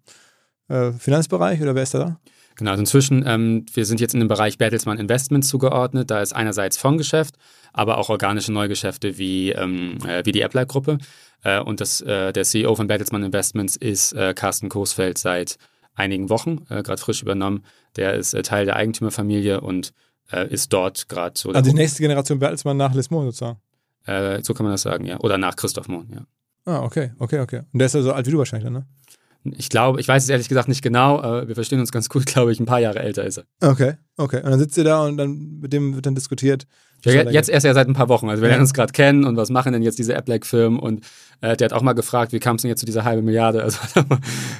[0.68, 2.20] äh, Finanzbereich oder wer ist da da?
[2.56, 6.10] Genau, also inzwischen, ähm, wir sind jetzt in dem Bereich Bertelsmann Investments zugeordnet.
[6.10, 7.36] Da ist einerseits Fondsgeschäft,
[7.72, 10.98] aber auch organische Neugeschäfte wie, ähm, äh, wie die Apple-Gruppe.
[11.42, 15.56] Äh, und das, äh, der CEO von Bertelsmann Investments ist äh, Carsten Coesfeld seit
[15.94, 17.64] einigen Wochen, äh, gerade frisch übernommen.
[17.96, 19.92] Der ist Teil der Eigentümerfamilie und
[20.50, 21.50] ist dort gerade so.
[21.50, 23.58] Also die nächste Generation Bertelsmann nach Lismon sozusagen?
[24.42, 25.20] so kann man das sagen, ja.
[25.20, 26.26] Oder nach Christoph Mohn, ja.
[26.64, 27.62] Ah, okay, okay, okay.
[27.72, 28.86] Und der ist ja so alt wie du wahrscheinlich, ne?
[29.44, 32.26] Ich glaube, ich weiß es ehrlich gesagt nicht genau, aber wir verstehen uns ganz gut,
[32.26, 33.44] glaube ich, ein paar Jahre älter ist er.
[33.60, 34.42] Okay, okay.
[34.42, 36.66] Und dann sitzt ihr da und dann mit dem wird dann diskutiert.
[37.04, 38.28] Ja, jetzt erst ja seit ein paar Wochen.
[38.28, 41.04] Also wir lernen uns gerade kennen und was machen denn jetzt diese App-like-Firmen und
[41.40, 43.62] äh, der hat auch mal gefragt, wie kam es denn jetzt zu dieser halben Milliarde,
[43.62, 43.78] also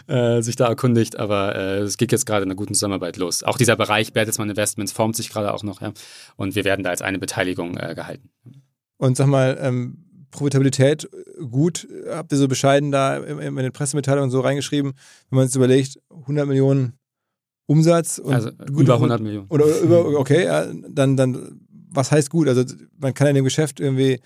[0.07, 3.43] äh, sich da erkundigt, aber äh, es geht jetzt gerade in einer guten Zusammenarbeit los.
[3.43, 5.93] Auch dieser Bereich Bertelsmann Investments formt sich gerade auch noch, ja.
[6.37, 8.31] Und wir werden da als eine Beteiligung äh, gehalten.
[8.97, 11.09] Und sag mal, ähm, Profitabilität
[11.51, 14.93] gut, habt ihr so bescheiden da in, den Pressemitteilungen so reingeschrieben,
[15.31, 16.99] wenn man sich überlegt, 100 Millionen
[17.67, 19.47] Umsatz und also über 100 Millionen.
[19.49, 20.47] Oder über, okay,
[20.89, 22.49] dann, dann, was heißt gut?
[22.49, 22.65] Also
[22.99, 24.21] man kann in dem Geschäft irgendwie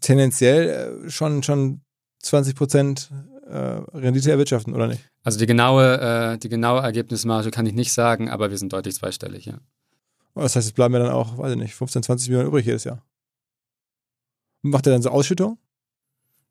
[0.00, 1.80] tendenziell äh, schon, schon
[2.20, 3.10] 20 Prozent
[3.46, 5.02] äh, Rendite erwirtschaften, oder nicht?
[5.22, 6.00] Also die genaue,
[6.34, 9.58] äh, die genaue Ergebnismarge kann ich nicht sagen, aber wir sind deutlich zweistellig, ja.
[10.34, 12.84] Das heißt, es bleiben ja dann auch, weiß ich nicht, 15, 20 Millionen übrig jedes
[12.84, 13.04] Jahr.
[14.64, 15.58] Macht er dann so Ausschüttung?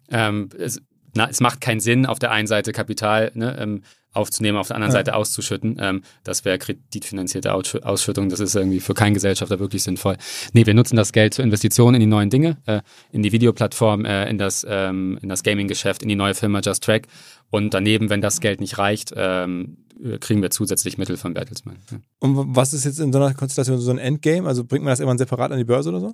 [0.10, 0.80] Ähm, es,
[1.16, 4.76] na, es macht keinen Sinn, auf der einen Seite Kapital ne, ähm, aufzunehmen, auf der
[4.76, 5.00] anderen ja.
[5.00, 5.78] Seite auszuschütten.
[5.80, 8.30] Ähm, das wäre kreditfinanzierte Ausschüttung.
[8.30, 10.18] Das ist irgendwie für keinen Gesellschafter wirklich sinnvoll.
[10.54, 14.06] Nee, wir nutzen das Geld zur Investition in die neuen Dinge, äh, in die Videoplattform,
[14.06, 17.08] äh, in das, ähm, das Gaming-Geschäft, in die neue Firma Just Track.
[17.50, 19.78] Und daneben, wenn das Geld nicht reicht, ähm,
[20.20, 21.78] kriegen wir zusätzlich Mittel von Bertelsmann.
[21.92, 21.98] Ja.
[22.20, 24.48] Und was ist jetzt in so einer Konstellation so ein Endgame?
[24.48, 26.14] Also bringt man das irgendwann separat an die Börse oder so?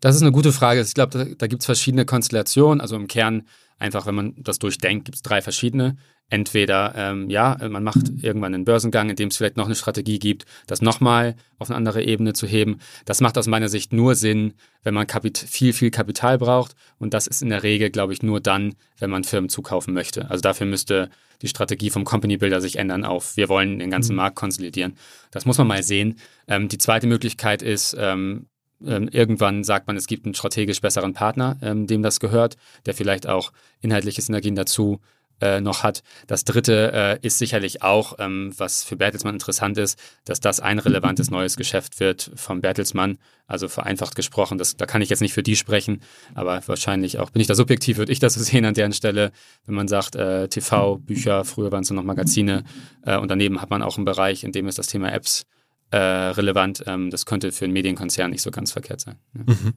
[0.00, 0.80] Das ist eine gute Frage.
[0.80, 2.80] Ich glaube, da, da gibt es verschiedene Konstellationen.
[2.80, 3.46] Also im Kern
[3.78, 5.96] einfach, wenn man das durchdenkt, gibt es drei verschiedene.
[6.32, 10.20] Entweder, ähm, ja, man macht irgendwann einen Börsengang, in dem es vielleicht noch eine Strategie
[10.20, 12.78] gibt, das nochmal auf eine andere Ebene zu heben.
[13.04, 16.76] Das macht aus meiner Sicht nur Sinn, wenn man Kapit viel, viel Kapital braucht.
[17.00, 20.30] Und das ist in der Regel, glaube ich, nur dann, wenn man Firmen zukaufen möchte.
[20.30, 21.10] Also dafür müsste
[21.42, 24.18] die Strategie vom Company Builder sich ändern auf, wir wollen den ganzen mhm.
[24.18, 24.94] Markt konsolidieren.
[25.32, 26.16] Das muss man mal sehen.
[26.46, 28.46] Ähm, die zweite Möglichkeit ist, ähm,
[28.86, 32.94] ähm, irgendwann sagt man, es gibt einen strategisch besseren Partner, ähm, dem das gehört, der
[32.94, 35.00] vielleicht auch inhaltliche Synergien dazu
[35.40, 36.02] äh, noch hat.
[36.26, 40.78] Das dritte äh, ist sicherlich auch, ähm, was für Bertelsmann interessant ist, dass das ein
[40.78, 43.18] relevantes neues Geschäft wird vom Bertelsmann.
[43.46, 46.02] Also vereinfacht gesprochen, das, da kann ich jetzt nicht für die sprechen,
[46.34, 49.32] aber wahrscheinlich auch, bin ich da subjektiv, würde ich das so sehen an deren Stelle,
[49.66, 52.64] wenn man sagt, äh, TV, Bücher, früher waren es noch Magazine
[53.04, 55.59] äh, und daneben hat man auch einen Bereich, in dem es das Thema Apps äh,
[55.96, 56.84] relevant.
[56.86, 59.16] Ähm, das könnte für einen Medienkonzern nicht so ganz verkehrt sein.
[59.34, 59.54] Ja.
[59.54, 59.74] Mhm.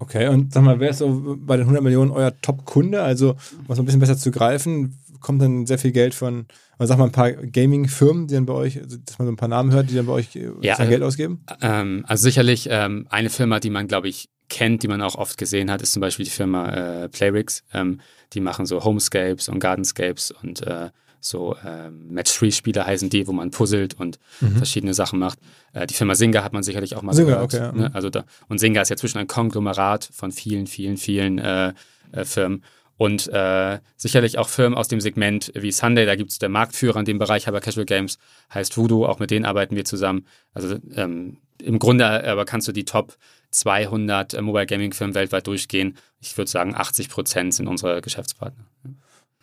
[0.00, 3.02] Okay, und sag mal, wer ist so bei den 100 Millionen euer Top-Kunde?
[3.02, 6.46] Also, um es ein bisschen besser zu greifen, kommt dann sehr viel Geld von,
[6.78, 9.36] also sag mal, ein paar Gaming-Firmen, die dann bei euch, also, dass man so ein
[9.36, 11.44] paar Namen hört, die dann bei euch äh, ja, Geld ausgeben?
[11.60, 15.36] Ähm, also sicherlich ähm, eine Firma, die man, glaube ich, kennt, die man auch oft
[15.36, 17.64] gesehen hat, ist zum Beispiel die Firma äh, Playrix.
[17.74, 18.00] Ähm,
[18.32, 23.50] die machen so Homescapes und Gardenscapes und äh, so ähm, Match-3-Spiele heißen die, wo man
[23.50, 24.56] puzzelt und mhm.
[24.56, 25.38] verschiedene Sachen macht.
[25.72, 27.54] Äh, die Firma Singa hat man sicherlich auch mal Singa, gehört.
[27.54, 27.72] Okay, ja.
[27.72, 27.90] ne?
[27.94, 31.72] also da, und Singa ist ja zwischen ein Konglomerat von vielen, vielen, vielen äh,
[32.12, 32.64] äh, Firmen.
[32.96, 36.98] Und äh, sicherlich auch Firmen aus dem Segment wie Sunday, da gibt es der Marktführer
[36.98, 38.18] in dem Bereich, aber Casual Games
[38.52, 40.26] heißt Voodoo, auch mit denen arbeiten wir zusammen.
[40.52, 43.16] Also ähm, im Grunde aber kannst du die Top
[43.50, 45.96] 200 äh, Mobile Gaming Firmen weltweit durchgehen.
[46.20, 48.64] Ich würde sagen, 80 Prozent sind unsere Geschäftspartner.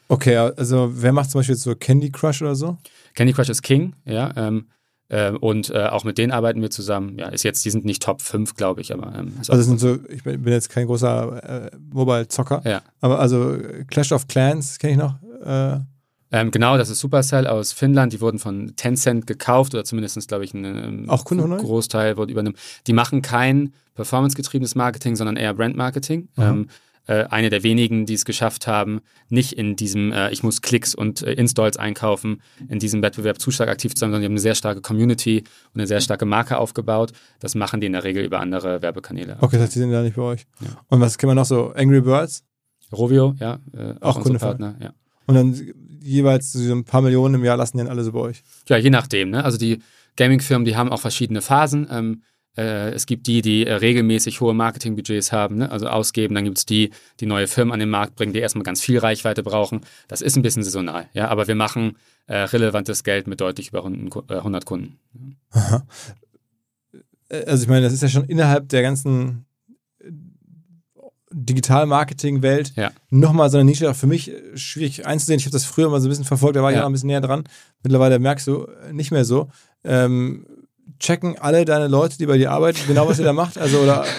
[0.07, 2.77] Okay, also wer macht zum Beispiel so Candy Crush oder so?
[3.13, 4.31] Candy Crush ist King, ja.
[4.35, 4.67] Ähm,
[5.07, 7.17] äh, und äh, auch mit denen arbeiten wir zusammen.
[7.17, 9.13] Ja, ist jetzt, die sind nicht Top 5, glaube ich, aber.
[9.15, 12.81] Ähm, also sind so, ich bin jetzt kein großer äh, Mobile-Zocker, ja.
[13.01, 15.15] aber also Clash of Clans kenne ich noch.
[15.45, 15.79] Äh.
[16.31, 18.11] Ähm, genau, das ist Supercell aus Finnland.
[18.11, 22.57] Die wurden von Tencent gekauft oder zumindest, glaube ich, ein auch Kunde Großteil wurde übernommen.
[22.87, 26.29] Die machen kein performancegetriebenes Marketing, sondern eher Brand-Marketing.
[26.37, 26.67] Ähm,
[27.07, 30.95] äh, eine der wenigen, die es geschafft haben, nicht in diesem, äh, ich muss Klicks
[30.95, 34.33] und äh, Installs einkaufen, in diesem Wettbewerb zu stark aktiv zu sein, sondern die haben
[34.33, 37.11] eine sehr starke Community und eine sehr starke Marke aufgebaut.
[37.39, 39.37] Das machen die in der Regel über andere Werbekanäle.
[39.41, 40.45] Okay, das heißt, die sind da nicht bei euch.
[40.61, 40.67] Ja.
[40.89, 41.71] Und was kennen wir noch so?
[41.75, 42.43] Angry Birds?
[42.91, 43.59] Rovio, ja.
[43.73, 44.93] Äh, auch, auch Kundepartner, ja.
[45.27, 48.19] Und dann jeweils so ein paar Millionen im Jahr lassen die dann alle so bei
[48.19, 48.43] euch?
[48.69, 49.31] Ja, je nachdem.
[49.31, 49.43] Ne?
[49.43, 49.79] Also die
[50.17, 51.87] Gaming-Firmen, die haben auch verschiedene Phasen.
[51.89, 55.71] Ähm, äh, es gibt die, die äh, regelmäßig hohe Marketingbudgets haben, ne?
[55.71, 56.35] also ausgeben.
[56.35, 58.97] Dann gibt es die, die neue Firmen an den Markt bringen, die erstmal ganz viel
[58.97, 59.81] Reichweite brauchen.
[60.07, 63.85] Das ist ein bisschen saisonal, ja, aber wir machen äh, relevantes Geld mit deutlich über
[63.85, 64.99] 100 äh, Kunden.
[65.51, 65.85] Aha.
[67.47, 69.45] Also ich meine, das ist ja schon innerhalb der ganzen
[71.35, 72.91] Digital-Marketing-Welt ja.
[73.09, 75.39] nochmal so eine Nische auch für mich schwierig einzusehen.
[75.39, 76.83] Ich habe das früher mal so ein bisschen verfolgt, da war ich ja.
[76.83, 77.43] auch ein bisschen näher dran.
[77.83, 79.49] Mittlerweile merkst du nicht mehr so.
[79.83, 80.45] Ähm,
[80.99, 83.57] checken alle deine Leute, die bei dir arbeiten, genau was ihr da macht?
[83.57, 84.05] Also, oder?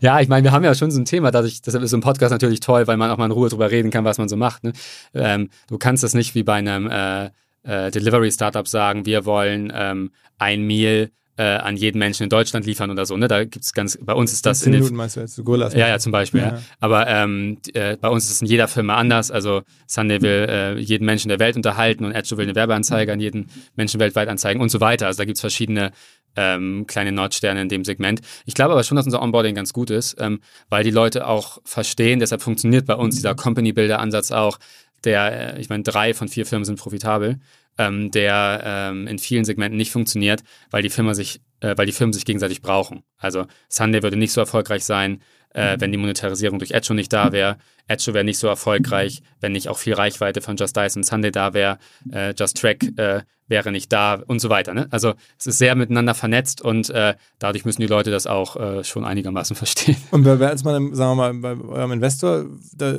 [0.00, 2.02] Ja, ich meine, wir haben ja schon so ein Thema, dadurch, deshalb ist so ein
[2.02, 4.36] Podcast natürlich toll, weil man auch mal in Ruhe drüber reden kann, was man so
[4.36, 4.64] macht.
[4.64, 4.72] Ne?
[5.14, 7.26] Ähm, du kannst das nicht wie bei einem äh,
[7.62, 12.90] äh, Delivery-Startup sagen, wir wollen ähm, ein Meal äh, an jeden Menschen in Deutschland liefern
[12.90, 13.16] oder so.
[13.16, 13.26] Ne?
[13.26, 14.60] Da gibt es ganz, bei uns ist das.
[14.60, 15.74] 10 Minuten meinst du jetzt, Gorillas.
[15.74, 16.40] Ja, ja, zum Beispiel.
[16.40, 16.46] Ja.
[16.48, 16.62] ja.
[16.80, 19.30] Aber ähm, äh, bei uns ist es in jeder Firma anders.
[19.30, 23.20] Also Sunday will äh, jeden Menschen der Welt unterhalten und Edge will eine Werbeanzeige an
[23.20, 25.06] jeden Menschen weltweit anzeigen und so weiter.
[25.06, 25.90] Also da gibt es verschiedene
[26.36, 28.20] ähm, kleine Nordsterne in dem Segment.
[28.44, 31.58] Ich glaube aber schon, dass unser Onboarding ganz gut ist, ähm, weil die Leute auch
[31.64, 34.58] verstehen, deshalb funktioniert bei uns dieser Company-Builder-Ansatz auch,
[35.04, 37.38] der, äh, ich meine, drei von vier Firmen sind profitabel
[37.78, 41.92] ähm, der ähm, in vielen Segmenten nicht funktioniert, weil die Firma sich, äh, weil die
[41.92, 43.02] Firmen sich gegenseitig brauchen.
[43.18, 45.20] Also Sunday würde nicht so erfolgreich sein,
[45.54, 45.80] äh, mhm.
[45.80, 47.58] wenn die Monetarisierung durch Edge nicht da wäre.
[47.86, 51.30] Edge wäre nicht so erfolgreich, wenn nicht auch viel Reichweite von Just Dice und Sunday
[51.30, 51.78] da wäre.
[52.12, 54.72] Äh, Just Track äh, wäre nicht da und so weiter.
[54.74, 54.88] Ne?
[54.90, 58.84] Also es ist sehr miteinander vernetzt und äh, dadurch müssen die Leute das auch äh,
[58.84, 59.96] schon einigermaßen verstehen.
[60.10, 62.96] Und wer ist man, sagen wir mal, bei eurem Investor, da,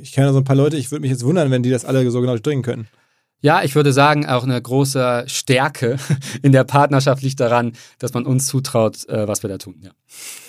[0.00, 2.10] ich kenne so ein paar Leute, ich würde mich jetzt wundern, wenn die das alle
[2.10, 2.88] so genau durchdringen können.
[3.42, 5.96] Ja, ich würde sagen, auch eine große Stärke
[6.42, 9.76] in der Partnerschaft liegt daran, dass man uns zutraut, äh, was wir da tun.
[9.82, 9.90] Ja.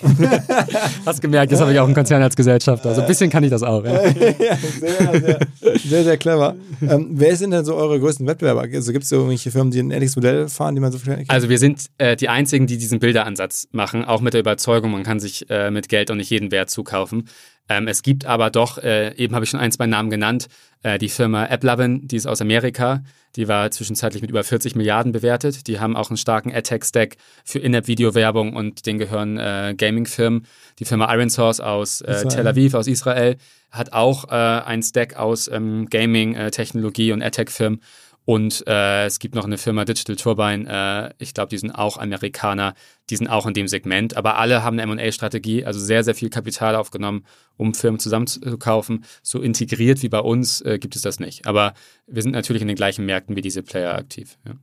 [1.06, 2.90] Hast gemerkt, jetzt habe ich auch einen Konzern als Gesellschafter.
[2.90, 3.84] Also ein bisschen kann ich das auch.
[3.84, 5.40] Ja, ja sehr, sehr,
[5.76, 6.56] sehr, sehr clever.
[6.82, 8.62] Ähm, wer sind denn so eure größten Wettbewerber?
[8.62, 11.30] Also gibt es so irgendwelche Firmen, die ein ähnliches Modell fahren, die man so kennt?
[11.30, 15.04] Also wir sind äh, die Einzigen, die diesen Bilderansatz machen, auch mit der Überzeugung, man
[15.04, 17.28] kann sich äh, mit Geld auch nicht jeden Wert zukaufen.
[17.70, 20.48] Ähm, es gibt aber doch, äh, eben habe ich schon ein, zwei Namen genannt,
[20.84, 23.04] äh, die Firma AppLovin, die ist aus Amerika,
[23.36, 25.68] die war zwischenzeitlich mit über 40 Milliarden bewertet.
[25.68, 30.48] Die haben auch einen starken AdTech-Stack für In-App-Videowerbung und denen gehören äh, Gaming-Firmen.
[30.80, 33.38] Die Firma Iron Source aus äh, Tel Aviv, aus Israel,
[33.70, 37.82] hat auch äh, einen Stack aus ähm, Gaming-Technologie und AdTech-Firmen.
[38.30, 41.98] Und äh, es gibt noch eine Firma Digital Turbine, äh, ich glaube, die sind auch
[41.98, 42.74] Amerikaner,
[43.10, 46.30] die sind auch in dem Segment, aber alle haben eine MA-Strategie, also sehr, sehr viel
[46.30, 47.24] Kapital aufgenommen,
[47.56, 49.06] um Firmen zusammenzukaufen.
[49.24, 51.48] So integriert wie bei uns äh, gibt es das nicht.
[51.48, 51.74] Aber
[52.06, 54.38] wir sind natürlich in den gleichen Märkten wie diese Player aktiv.
[54.46, 54.56] Ja.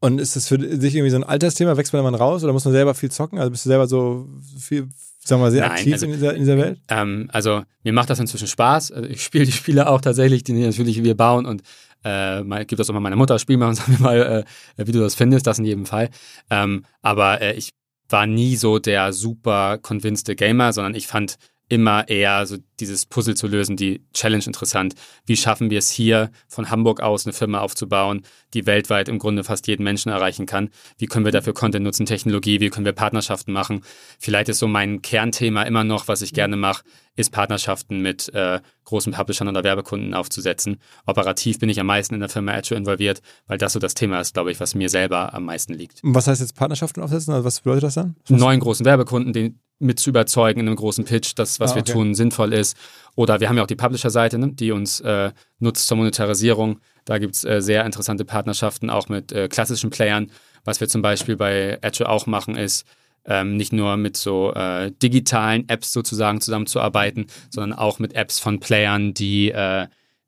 [0.00, 1.78] Und ist das für dich irgendwie so ein Altersthema?
[1.78, 3.38] Wächst man dann raus oder muss man selber viel zocken?
[3.38, 4.88] Also bist du selber so viel,
[5.24, 6.80] sagen wir mal, sehr Nein, aktiv also, in, dieser, in, dieser, Welt?
[6.88, 8.92] Ähm, also mir macht das inzwischen Spaß.
[8.92, 11.62] Also ich spiele die Spiele auch tatsächlich, die natürlich wir bauen und
[12.04, 14.44] äh, gib das auch mal meiner Mutter, spiel mal und sag mir mal,
[14.76, 16.10] äh, wie du das findest, das in jedem Fall.
[16.50, 17.70] Ähm, aber äh, ich
[18.08, 21.36] war nie so der super convinced Gamer, sondern ich fand
[21.68, 24.94] immer eher so dieses Puzzle zu lösen, die Challenge interessant.
[25.24, 28.22] Wie schaffen wir es hier von Hamburg aus eine Firma aufzubauen,
[28.54, 30.70] die weltweit im Grunde fast jeden Menschen erreichen kann?
[30.98, 32.60] Wie können wir dafür Content nutzen, Technologie?
[32.60, 33.82] Wie können wir Partnerschaften machen?
[34.18, 38.60] Vielleicht ist so mein Kernthema immer noch, was ich gerne mache, ist Partnerschaften mit äh,
[38.84, 40.78] großen Publishern oder Werbekunden aufzusetzen.
[41.06, 44.20] Operativ bin ich am meisten in der Firma Edge involviert, weil das so das Thema
[44.20, 46.02] ist, glaube ich, was mir selber am meisten liegt.
[46.02, 47.34] Und was heißt jetzt Partnerschaften aufsetzen?
[47.34, 48.16] Also was bedeutet das dann?
[48.28, 51.86] Neuen großen Werbekunden, den mit zu überzeugen in einem großen Pitch, dass was ah, okay.
[51.86, 52.71] wir tun sinnvoll ist.
[53.14, 56.80] Oder wir haben ja auch die Publisher-Seite, ne, die uns äh, nutzt zur Monetarisierung.
[57.04, 60.30] Da gibt es äh, sehr interessante Partnerschaften auch mit äh, klassischen Playern.
[60.64, 62.86] Was wir zum Beispiel bei Edge auch machen, ist,
[63.24, 68.60] ähm, nicht nur mit so äh, digitalen Apps sozusagen zusammenzuarbeiten, sondern auch mit Apps von
[68.60, 69.86] Playern, die, äh,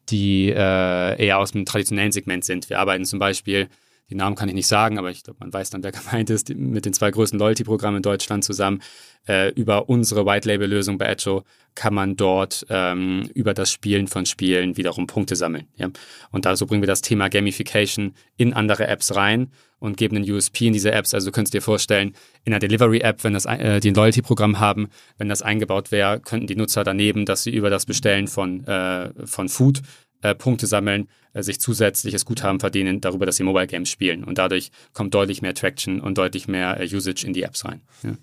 [0.08, 2.70] die äh, eher aus dem traditionellen Segment sind.
[2.70, 3.68] Wir arbeiten zum Beispiel,
[4.10, 6.54] die Namen kann ich nicht sagen, aber ich glaube, man weiß dann, wer gemeint ist,
[6.54, 8.82] mit den zwei größten Loyalty-Programmen in Deutschland zusammen.
[9.26, 14.76] Äh, über unsere White-Label-Lösung bei Edjo kann man dort ähm, über das Spielen von Spielen
[14.76, 15.66] wiederum Punkte sammeln.
[15.76, 15.88] Ja?
[16.30, 20.30] Und da so bringen wir das Thema Gamification in andere Apps rein und geben einen
[20.30, 21.14] USP in diese Apps.
[21.14, 22.14] Also du könntest dir vorstellen,
[22.44, 26.46] in einer Delivery-App, wenn das äh, die ein Loyalty-Programm haben, wenn das eingebaut wäre, könnten
[26.46, 29.80] die Nutzer daneben, dass sie über das Bestellen von, äh, von Food
[30.24, 34.24] äh, Punkte sammeln, äh, sich zusätzliches Guthaben verdienen darüber, dass sie Mobile Games spielen.
[34.24, 37.82] Und dadurch kommt deutlich mehr Traction und deutlich mehr äh, Usage in die Apps rein.
[38.02, 38.16] Ja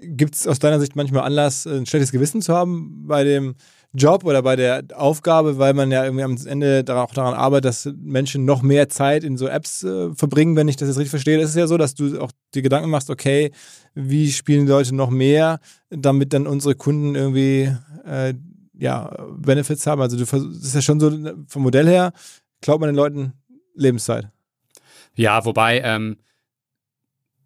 [0.00, 3.54] gibt es aus deiner Sicht manchmal Anlass, ein schlechtes Gewissen zu haben bei dem
[3.94, 7.88] Job oder bei der Aufgabe, weil man ja irgendwie am Ende auch daran arbeitet, dass
[7.96, 11.40] Menschen noch mehr Zeit in so Apps äh, verbringen, wenn ich das jetzt richtig verstehe.
[11.40, 13.52] Es ist ja so, dass du auch dir Gedanken machst, okay,
[13.94, 18.34] wie spielen die Leute noch mehr, damit dann unsere Kunden irgendwie äh,
[18.78, 20.00] ja, Benefits haben.
[20.00, 21.10] Also du das ist ja schon so
[21.48, 22.12] vom Modell her,
[22.60, 23.32] klaut man den Leuten
[23.74, 24.28] Lebenszeit.
[25.14, 26.18] Ja, wobei ähm,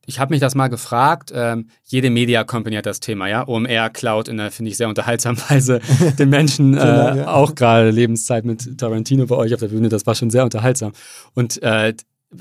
[0.07, 1.31] ich habe mich das mal gefragt.
[1.35, 3.47] Ähm, jede Media Company hat das Thema, ja.
[3.47, 5.81] OMR Cloud in einer, finde ich, sehr unterhaltsamen Weise
[6.19, 9.89] den Menschen äh, auch gerade Lebenszeit mit Tarantino bei euch auf der Bühne.
[9.89, 10.93] Das war schon sehr unterhaltsam.
[11.35, 11.95] Und äh,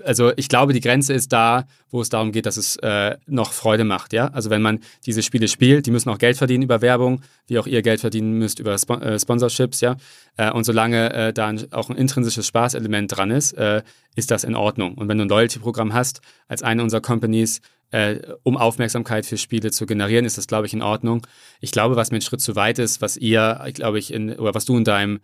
[0.04, 3.54] also ich glaube, die Grenze ist da, wo es darum geht, dass es äh, noch
[3.54, 4.28] Freude macht, ja.
[4.28, 7.68] Also wenn man diese Spiele spielt, die müssen auch Geld verdienen über Werbung, wie auch
[7.68, 9.98] ihr Geld verdienen müsst über Sp äh, Sponsorships, ja.
[10.38, 13.82] Äh, und solange äh, da auch ein intrinsisches Spaßelement dran ist, äh,
[14.16, 14.96] ist das in Ordnung.
[14.96, 19.72] Und wenn du ein Loyalty-Programm hast, als eine unserer Companies, äh, um Aufmerksamkeit für Spiele
[19.72, 21.26] zu generieren, ist das, glaube ich, in Ordnung.
[21.60, 24.54] Ich glaube, was mir ein Schritt zu weit ist, was ihr, glaube ich, in, oder
[24.54, 25.20] was du in deinem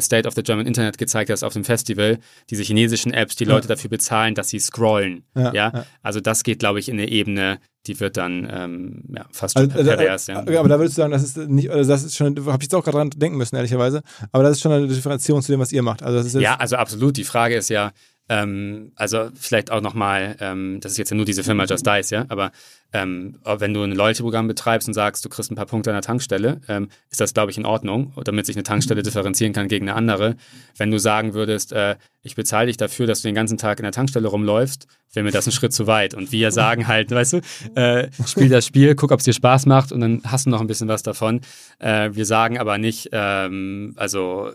[0.00, 2.18] State of the German Internet gezeigt hast auf dem Festival,
[2.50, 3.74] diese chinesischen Apps, die Leute ja.
[3.74, 5.24] dafür bezahlen, dass sie scrollen.
[5.34, 5.86] Ja, ja?
[6.02, 9.70] Also das geht, glaube ich, in eine Ebene, die wird dann ähm, ja, fast also,
[9.70, 10.26] äh, pervers.
[10.26, 10.40] Ja.
[10.40, 12.74] Aber da würdest du sagen, das ist nicht, also das ist schon, habe ich jetzt
[12.74, 14.02] auch gerade dran denken müssen, ehrlicherweise.
[14.30, 16.02] Aber das ist schon eine Differenzierung zu dem, was ihr macht.
[16.02, 17.16] Also ja, also absolut.
[17.16, 17.92] Die Frage ist ja,
[18.28, 22.10] ähm, also vielleicht auch nochmal, ähm, das ist jetzt ja nur diese Firma Just Dice,
[22.10, 22.52] ja, aber
[22.92, 26.02] ähm, wenn du ein Loyalty-Programm betreibst und sagst, du kriegst ein paar Punkte an der
[26.02, 29.88] Tankstelle, ähm, ist das, glaube ich, in Ordnung, damit sich eine Tankstelle differenzieren kann gegen
[29.88, 30.36] eine andere.
[30.76, 33.82] Wenn du sagen würdest, äh, ich bezahle dich dafür, dass du den ganzen Tag in
[33.82, 36.14] der Tankstelle rumläufst, wäre mir das ein Schritt zu weit.
[36.14, 37.40] Und wir sagen halt, weißt du,
[37.74, 40.60] äh, spiel das Spiel, guck, ob es dir Spaß macht und dann hast du noch
[40.60, 41.40] ein bisschen was davon.
[41.78, 44.50] Äh, wir sagen aber nicht, ähm, also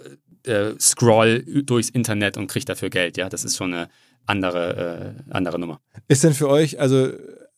[0.46, 3.18] äh, scroll durchs Internet und kriege dafür Geld.
[3.18, 3.90] Ja, das ist schon eine
[4.26, 5.80] andere, äh, andere Nummer.
[6.08, 7.10] Ist denn für euch, also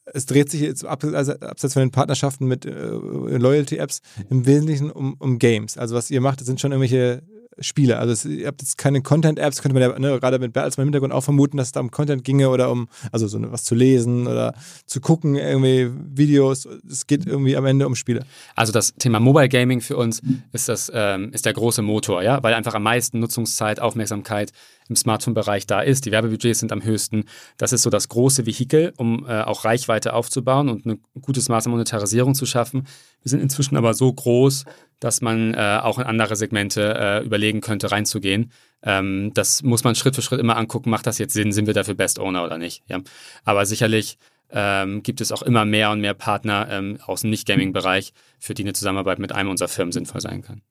[0.06, 5.16] es dreht sich jetzt also abseits von den Partnerschaften mit äh, Loyalty-Apps im Wesentlichen um,
[5.20, 5.78] um Games.
[5.78, 7.24] Also was ihr macht, sind schon irgendwelche
[7.60, 8.00] Spiele.
[8.00, 10.84] Also es, ihr habt jetzt keine Content-Apps, könnte man ja ne, gerade mit als im
[10.84, 13.76] Hintergrund auch vermuten, dass es da um Content ginge oder um, also so was zu
[13.76, 14.54] lesen oder
[14.86, 16.68] zu gucken, irgendwie Videos.
[16.90, 18.26] Es geht irgendwie am Ende um Spiele.
[18.56, 22.42] Also das Thema Mobile Gaming für uns ist das, ähm, ist der große Motor, ja,
[22.44, 24.52] weil einfach am meisten Nutzungszeit, Aufmerksamkeit
[24.90, 26.06] im Smartphone-Bereich da ist.
[26.06, 27.26] Die Werbebudgets sind am höchsten.
[27.58, 31.66] Das ist so das große Vehikel, um äh, auch Reichweite aufzubauen und ein gutes Maß
[31.66, 32.88] an Monetarisierung zu schaffen.
[33.22, 34.66] Wir sind inzwischen aber so groß,
[35.00, 38.52] dass man äh, auch in andere Segmente äh, überlegen könnte, reinzugehen.
[38.84, 40.90] Ähm, das muss man Schritt für Schritt immer angucken.
[40.90, 41.52] Macht das jetzt Sinn?
[41.52, 42.84] Sind wir dafür Best Owner oder nicht?
[42.88, 43.02] Ja.
[43.44, 44.18] Aber sicherlich
[44.52, 48.64] ähm, gibt es auch immer mehr und mehr Partner ähm, aus dem Nicht-Gaming-Bereich, für die
[48.64, 50.62] eine Zusammenarbeit mit einem unserer Firmen sinnvoll sein kann.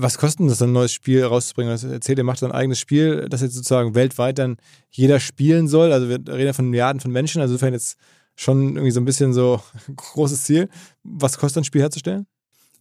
[0.00, 1.72] Was kostet das, ein neues Spiel rauszubringen?
[1.72, 4.56] Das erzählt, ihr macht ein eigenes Spiel, das jetzt sozusagen weltweit dann
[4.90, 5.92] jeder spielen soll.
[5.92, 7.98] Also wir reden ja von Milliarden von Menschen, also insofern jetzt
[8.36, 9.60] schon irgendwie so ein bisschen so
[9.96, 10.68] großes Ziel.
[11.02, 12.26] Was kostet ein Spiel herzustellen?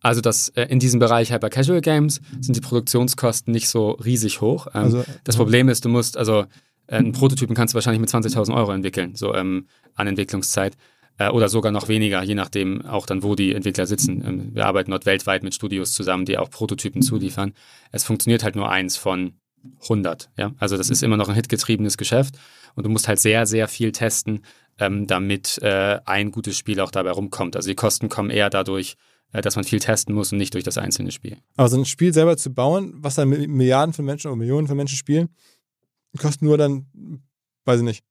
[0.02, 4.42] Also das äh, in diesem Bereich Hyper Casual Games sind die Produktionskosten nicht so riesig
[4.42, 4.68] hoch.
[4.68, 6.46] Ähm, also, das Problem ist, du musst also
[6.86, 10.78] äh, einen Prototypen kannst du wahrscheinlich mit 20.000 Euro entwickeln, so ähm, an Entwicklungszeit
[11.18, 14.24] äh, oder sogar noch weniger, je nachdem auch dann, wo die Entwickler sitzen.
[14.26, 17.54] Ähm, wir arbeiten dort weltweit mit Studios zusammen, die auch Prototypen zuliefern.
[17.92, 19.34] Es funktioniert halt nur eins von
[19.84, 20.30] 100.
[20.38, 20.52] Ja?
[20.58, 22.36] Also das ist immer noch ein hitgetriebenes Geschäft
[22.76, 24.42] und du musst halt sehr, sehr viel testen,
[24.80, 27.56] ähm, damit äh, ein gutes Spiel auch dabei rumkommt.
[27.56, 28.96] Also die Kosten kommen eher dadurch
[29.34, 31.38] äh, dass man viel testen muss und nicht durch das einzelne Spiel.
[31.58, 34.78] Aber so ein Spiel selber zu bauen, was dann Milliarden von Menschen oder Millionen von
[34.78, 35.30] Menschen spielen,
[36.18, 36.88] kostet nur dann,
[37.66, 38.04] weiß ich nicht,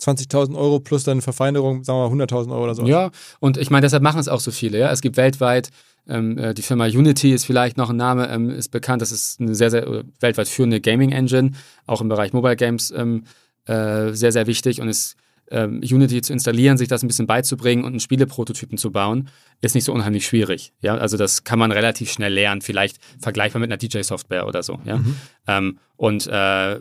[0.00, 2.84] 20.000 Euro plus dann Verfeinerung, sagen wir mal 100.000 Euro oder so.
[2.86, 4.78] Ja, und ich meine, deshalb machen es auch so viele.
[4.78, 4.90] Ja?
[4.90, 5.70] Es gibt weltweit,
[6.08, 9.02] ähm, äh, die Firma Unity ist vielleicht noch ein Name, ähm, ist bekannt.
[9.02, 11.52] Das ist eine sehr, sehr weltweit führende Gaming-Engine,
[11.86, 13.24] auch im Bereich Mobile Games ähm,
[13.66, 15.16] äh, sehr, sehr wichtig und ist
[15.50, 19.28] ähm, Unity zu installieren, sich das ein bisschen beizubringen und einen Spieleprototypen zu bauen,
[19.60, 20.72] ist nicht so unheimlich schwierig.
[20.80, 24.78] Ja, also das kann man relativ schnell lernen, vielleicht vergleichbar mit einer DJ-Software oder so.
[24.84, 25.16] Ja, mhm.
[25.46, 26.80] ähm, und äh,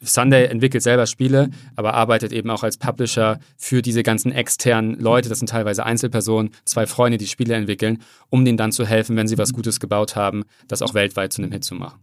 [0.00, 5.28] Sunday entwickelt selber Spiele, aber arbeitet eben auch als Publisher für diese ganzen externen Leute.
[5.28, 7.98] Das sind teilweise Einzelpersonen, zwei Freunde, die Spiele entwickeln,
[8.28, 11.42] um denen dann zu helfen, wenn sie was Gutes gebaut haben, das auch weltweit zu
[11.42, 12.00] einem Hit zu machen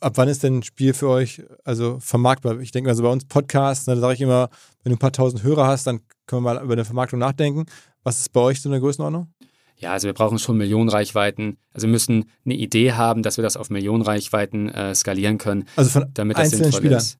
[0.00, 2.60] ab wann ist denn ein Spiel für euch also vermarktbar?
[2.60, 4.48] Ich denke also bei uns Podcasts, ne, da sage ich immer,
[4.82, 7.66] wenn du ein paar tausend Hörer hast, dann können wir mal über eine Vermarktung nachdenken.
[8.02, 9.32] Was ist bei euch so eine Größenordnung?
[9.76, 11.56] Ja, also wir brauchen schon Millionenreichweiten.
[11.72, 15.90] Also wir müssen eine Idee haben, dass wir das auf Millionenreichweiten äh, skalieren können, also
[15.90, 16.98] von damit das einzelnen Spielern.
[16.98, 17.18] ist.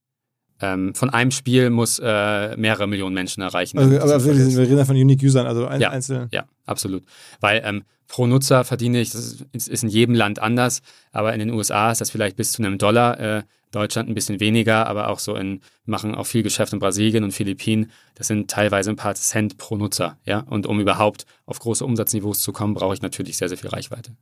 [0.61, 3.79] Ähm, von einem Spiel muss äh, mehrere Millionen Menschen erreichen.
[3.79, 5.91] Also, aber wir, reden ja von Unique Usern, also ein, Ja.
[5.91, 6.29] einzelne.
[6.33, 7.03] Ja, absolut.
[7.41, 10.83] Weil ähm, pro Nutzer verdiene ich, das ist, ist in jedem Land anders,
[11.13, 14.41] aber in den USA ist das vielleicht bis zu einem Dollar, äh, Deutschland ein bisschen
[14.41, 17.91] weniger, aber auch so in, machen auch viel Geschäft in Brasilien und Philippinen.
[18.17, 20.41] Das sind teilweise ein paar Cent pro Nutzer, ja.
[20.41, 24.13] Und um überhaupt auf große Umsatzniveaus zu kommen, brauche ich natürlich sehr, sehr viel Reichweite.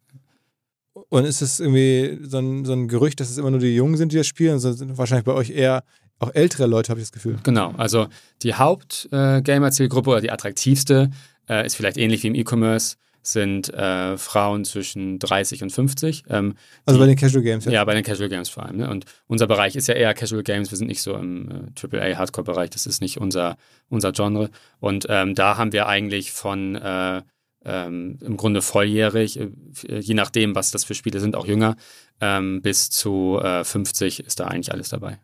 [1.08, 3.96] Und ist es irgendwie so ein, so ein Gerücht, dass es immer nur die Jungen
[3.96, 4.58] sind, die das spielen?
[4.58, 5.82] sind wahrscheinlich bei euch eher
[6.20, 7.38] auch ältere Leute, habe ich das Gefühl.
[7.44, 8.08] Genau, also
[8.42, 11.10] die Haupt-Gamer-Zielgruppe oder die attraktivste
[11.48, 16.24] äh, ist vielleicht ähnlich wie im E-Commerce, sind äh, Frauen zwischen 30 und 50.
[16.30, 16.54] Ähm,
[16.86, 17.64] Also die- bei den Casual Games.
[17.66, 18.76] Ja, bei den Casual Games vor allem.
[18.78, 18.88] Ne?
[18.88, 20.70] Und unser Bereich ist ja eher Casual Games.
[20.70, 22.70] Wir sind nicht so im äh, AAA-Hardcore-Bereich.
[22.70, 23.56] Das ist nicht unser,
[23.90, 24.50] unser Genre.
[24.80, 27.22] Und ähm, da haben wir eigentlich von äh,
[27.64, 29.50] ähm, im Grunde volljährig, äh,
[29.98, 31.76] je nachdem, was das für Spiele sind, auch jünger,
[32.20, 35.18] ähm, bis zu äh, 50 ist da eigentlich alles dabei.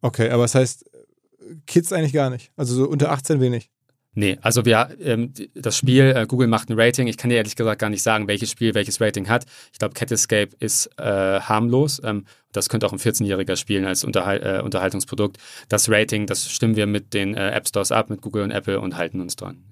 [0.00, 0.84] Okay, aber das heißt,
[1.66, 2.52] Kids eigentlich gar nicht.
[2.56, 3.70] Also so unter 18 wenig.
[4.18, 7.06] Nee, also wir, ähm, das Spiel, äh, Google macht ein Rating.
[7.06, 9.44] Ich kann dir ehrlich gesagt gar nicht sagen, welches Spiel welches Rating hat.
[9.74, 12.00] Ich glaube, Cat Escape ist äh, harmlos.
[12.02, 15.36] Ähm, das könnte auch ein 14-Jähriger spielen als Unterhal äh, Unterhaltungsprodukt.
[15.68, 18.80] Das Rating, das stimmen wir mit den äh, App Stores ab, mit Google und Apple
[18.80, 19.62] und halten uns dran.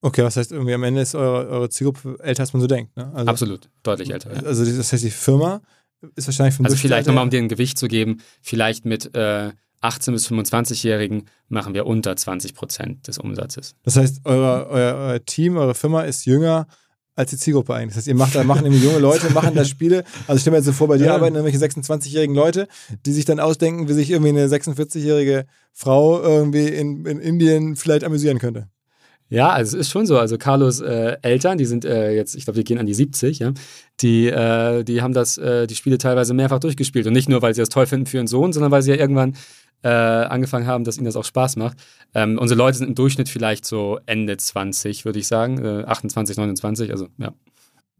[0.00, 2.96] Okay, was heißt irgendwie am Ende ist eure, eure Zielgruppe älter, als man so denkt.
[2.96, 3.12] Ne?
[3.14, 4.32] Also, Absolut, deutlich älter.
[4.32, 4.42] Ja.
[4.44, 5.60] Also das heißt, die Firma
[6.16, 9.50] ist wahrscheinlich vom Also vielleicht nochmal, um dir ein Gewicht zu geben, vielleicht mit äh,
[9.82, 13.74] 18- bis 25-Jährigen machen wir unter 20 Prozent des Umsatzes.
[13.82, 16.66] Das heißt, euer, euer, euer Team, eure Firma ist jünger
[17.16, 17.88] als die Zielgruppe eigentlich.
[17.90, 20.04] Das heißt, ihr macht da, machen junge Leute, machen da Spiele.
[20.26, 21.14] Also ich stelle mir jetzt so vor, bei dir Ja.
[21.14, 22.66] arbeiten irgendwelche 26-jährigen Leute,
[23.04, 28.04] die sich dann ausdenken, wie sich irgendwie eine 46-jährige Frau irgendwie in, in Indien vielleicht
[28.04, 28.68] amüsieren könnte.
[29.28, 30.18] Ja, also es ist schon so.
[30.18, 33.38] Also Carlos äh, Eltern, die sind äh, jetzt, ich glaube, die gehen an die 70,
[33.38, 33.52] ja.
[34.00, 37.06] Die, äh, die haben das, äh, die Spiele teilweise mehrfach durchgespielt.
[37.06, 38.96] Und nicht nur, weil sie das toll finden für ihren Sohn, sondern weil sie ja
[38.96, 39.36] irgendwann
[39.82, 41.78] äh, angefangen haben, dass ihnen das auch Spaß macht.
[42.14, 45.64] Ähm, unsere Leute sind im Durchschnitt vielleicht so Ende 20, würde ich sagen.
[45.64, 47.32] Äh, 28, 29, also ja.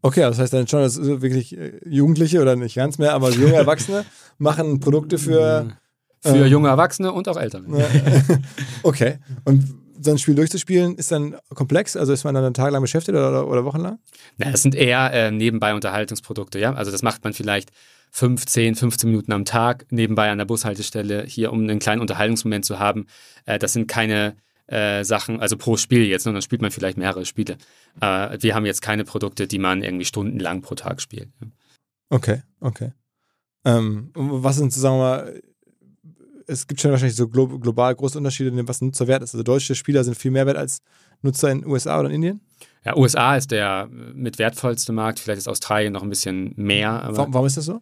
[0.03, 3.53] Okay, das heißt dann schon, dass wirklich äh, Jugendliche oder nicht ganz mehr, aber junge
[3.53, 4.05] Erwachsene
[4.37, 5.77] machen Produkte für.
[6.23, 7.63] Für Ähm, junge Erwachsene und auch Ältere.
[7.67, 7.83] Ne?
[8.83, 9.17] okay.
[9.43, 11.95] Und so ein Spiel durchzuspielen ist dann komplex?
[11.95, 13.99] Also ist man dann tagelang beschäftigt oder, oder wochenlang?
[14.37, 16.73] Na, das sind eher äh, nebenbei Unterhaltungsprodukte, ja.
[16.73, 17.71] Also das macht man vielleicht
[18.11, 22.77] 15, 15 Minuten am Tag nebenbei an der Bushaltestelle hier, um einen kleinen Unterhaltungsmoment zu
[22.77, 23.07] haben.
[23.45, 24.35] Äh, das sind keine
[24.67, 27.57] äh, Sachen, also pro Spiel jetzt, sondern spielt man vielleicht mehrere Spiele.
[27.99, 31.29] Äh, wir haben jetzt keine Produkte, die man irgendwie stundenlang pro Tag spielt.
[32.09, 32.91] Okay, okay.
[33.63, 35.41] Ähm, was sind, sagen wir mal,
[36.47, 39.23] es gibt schon wahrscheinlich so glo global große Unterschiede, in dem, was ein Nutzer wert
[39.23, 39.33] ist.
[39.33, 40.81] Also deutsche Spieler sind viel mehr wert als
[41.21, 42.41] Nutzer in den USA oder in Indien.
[42.83, 47.07] Ja, USA ist der äh, mit wertvollste Markt, vielleicht ist Australien noch ein bisschen mehr.
[47.11, 47.81] Warum, warum ist das so?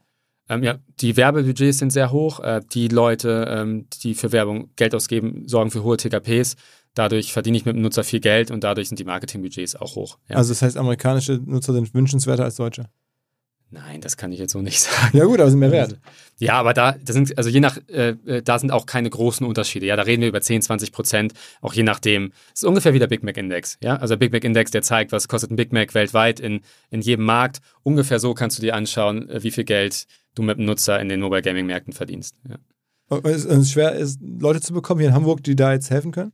[0.49, 2.39] Ähm, ja, die Werbebudgets sind sehr hoch.
[2.39, 6.55] Äh, die Leute, ähm, die für Werbung Geld ausgeben, sorgen für hohe TKPs.
[6.95, 10.17] Dadurch verdiene ich mit dem Nutzer viel Geld und dadurch sind die Marketingbudgets auch hoch.
[10.27, 10.37] Ja.
[10.37, 12.89] Also das heißt, amerikanische Nutzer sind wünschenswerter als deutsche.
[13.71, 15.15] Nein, das kann ich jetzt so nicht sagen.
[15.15, 15.99] Ja gut, aber sind mehr wert.
[16.39, 19.45] Ja, aber da, das sind, also je nach, äh, äh, da sind auch keine großen
[19.45, 19.85] Unterschiede.
[19.85, 22.31] Ja, da reden wir über 10, 20 Prozent, auch je nachdem.
[22.53, 23.77] Es ist ungefähr wie der Big Mac Index.
[23.83, 26.61] Ja, also der Big Mac Index, der zeigt, was kostet ein Big Mac weltweit in,
[26.89, 27.59] in jedem Markt.
[27.83, 30.05] Ungefähr so kannst du dir anschauen, äh, wie viel Geld
[30.35, 32.35] du mit dem Nutzer in den Mobile Gaming Märkten verdienst.
[32.49, 32.57] Ja.
[33.09, 36.11] Und es ist schwer, ist, Leute zu bekommen hier in Hamburg, die da jetzt helfen
[36.11, 36.31] können.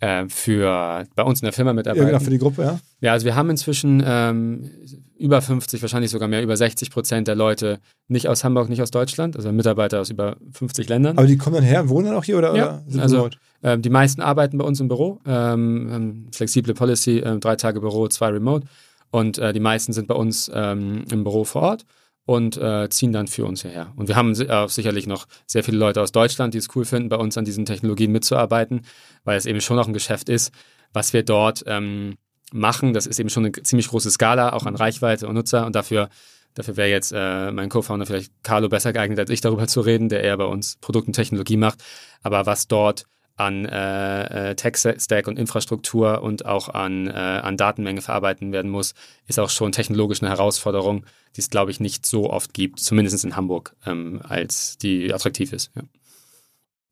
[0.00, 2.06] Äh, für bei uns in der Firma Ja, mitarbeiten.
[2.06, 2.80] genau, für die Gruppe, ja.
[3.02, 4.70] Ja, also wir haben inzwischen ähm,
[5.18, 8.90] über 50, wahrscheinlich sogar mehr, über 60 Prozent der Leute nicht aus Hamburg, nicht aus
[8.90, 11.18] Deutschland, also Mitarbeiter aus über 50 Ländern.
[11.18, 13.38] Aber die kommen dann her und wohnen dann auch hier oder, Ja, oder also- remote?
[13.62, 17.78] Ähm, die meisten arbeiten bei uns im Büro, ähm, haben flexible Policy, ähm, drei Tage
[17.80, 18.66] Büro, zwei Remote.
[19.10, 21.84] und äh, die meisten sind bei uns ähm, im Büro vor Ort
[22.30, 23.92] und äh, ziehen dann für uns hierher.
[23.96, 27.08] Und wir haben äh, sicherlich noch sehr viele Leute aus Deutschland, die es cool finden,
[27.08, 28.82] bei uns an diesen Technologien mitzuarbeiten,
[29.24, 30.52] weil es eben schon noch ein Geschäft ist,
[30.92, 32.18] was wir dort ähm,
[32.52, 32.92] machen.
[32.92, 35.66] Das ist eben schon eine ziemlich große Skala, auch an Reichweite und Nutzer.
[35.66, 36.08] Und dafür,
[36.54, 40.08] dafür wäre jetzt äh, mein Co-Founder vielleicht Carlo besser geeignet, als ich darüber zu reden,
[40.08, 41.82] der eher bei uns Produkt und Technologie macht.
[42.22, 43.06] Aber was dort
[43.36, 48.94] an äh, äh, Tech-Stack und Infrastruktur und auch an, äh, an Datenmenge verarbeiten werden muss,
[49.26, 51.06] ist auch schon technologisch eine Herausforderung,
[51.36, 55.52] die es, glaube ich, nicht so oft gibt, zumindest in Hamburg, ähm, als die attraktiv
[55.52, 55.70] ist.
[55.74, 55.82] Ja.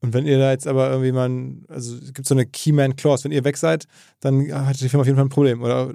[0.00, 1.30] Und wenn ihr da jetzt aber irgendwie mal,
[1.68, 3.86] also es gibt so eine Keyman-Clause, wenn ihr weg seid,
[4.20, 5.62] dann hat die Firma auf jeden Fall ein Problem.
[5.62, 5.92] Oder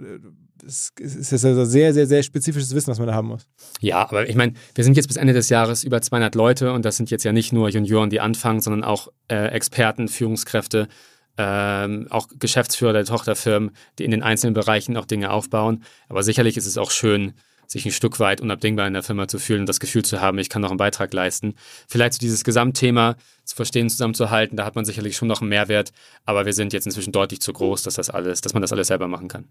[0.66, 3.48] es ist jetzt also sehr, sehr, sehr spezifisches Wissen, was man da haben muss.
[3.80, 6.86] Ja, aber ich meine, wir sind jetzt bis Ende des Jahres über 200 Leute und
[6.86, 10.88] das sind jetzt ja nicht nur Junioren, die anfangen, sondern auch äh, Experten, Führungskräfte,
[11.38, 15.84] ähm, auch Geschäftsführer der Tochterfirmen, die in den einzelnen Bereichen auch Dinge aufbauen.
[16.08, 17.34] Aber sicherlich ist es auch schön,
[17.68, 20.38] sich ein Stück weit unabdingbar in der Firma zu fühlen und das Gefühl zu haben,
[20.38, 21.56] ich kann noch einen Beitrag leisten.
[21.88, 25.92] Vielleicht so dieses Gesamtthema zu verstehen, zusammenzuhalten, da hat man sicherlich schon noch einen Mehrwert,
[26.26, 28.88] aber wir sind jetzt inzwischen deutlich zu groß, dass das alles, dass man das alles
[28.88, 29.48] selber machen kann.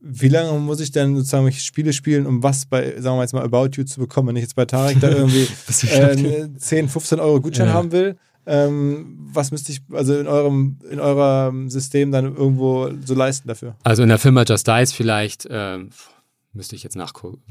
[0.00, 3.44] Wie lange muss ich denn sozusagen Spiele spielen, um was bei, sagen wir jetzt mal,
[3.44, 5.46] About You zu bekommen, wenn ich jetzt bei Tarek da irgendwie
[5.86, 7.74] äh, 10, 15 Euro Gutschein ja.
[7.74, 8.16] haben will?
[8.46, 13.76] Ähm, was müsste ich also in eurem, in eurem System dann irgendwo so leisten dafür?
[13.82, 15.90] Also in der Firma Just Dice vielleicht ähm,
[16.52, 17.42] müsste ich jetzt nachgucken,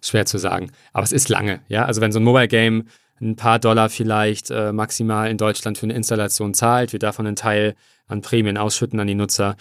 [0.00, 0.70] schwer zu sagen.
[0.92, 1.84] Aber es ist lange, ja.
[1.84, 2.84] Also wenn so ein Mobile Game
[3.20, 7.36] ein paar Dollar vielleicht äh, maximal in Deutschland für eine Installation zahlt, wir davon einen
[7.36, 7.74] Teil
[8.06, 9.56] an Prämien ausschütten an die Nutzer,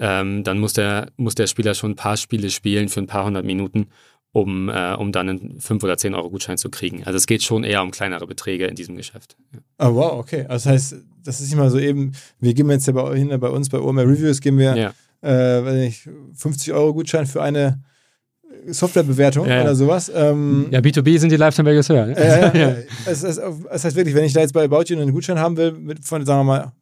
[0.00, 3.24] ähm, dann muss der, muss der Spieler schon ein paar Spiele spielen für ein paar
[3.24, 3.88] hundert Minuten,
[4.32, 7.04] um, äh, um dann einen 5 oder 10 Euro Gutschein zu kriegen.
[7.04, 9.36] Also es geht schon eher um kleinere Beträge in diesem Geschäft.
[9.52, 9.88] Ja.
[9.88, 10.44] Oh wow, okay.
[10.48, 13.48] Also das heißt, das ist nicht mal so eben, wir geben jetzt ja bei, bei
[13.48, 14.92] uns bei OMR Reviews, geben wir ja.
[15.22, 17.80] äh, weiß nicht, 50 Euro Gutschein für eine
[18.66, 19.62] Softwarebewertung ja, ja.
[19.62, 20.10] oder sowas.
[20.14, 22.06] Ähm, ja, B2B sind die Lifetime Values höher.
[22.06, 22.14] Ne?
[22.16, 22.76] Ja, ja,
[23.06, 25.56] es, es, es, heißt wirklich, wenn ich da jetzt bei About You einen Gutschein haben
[25.56, 26.72] will, mit von, sagen wir mal,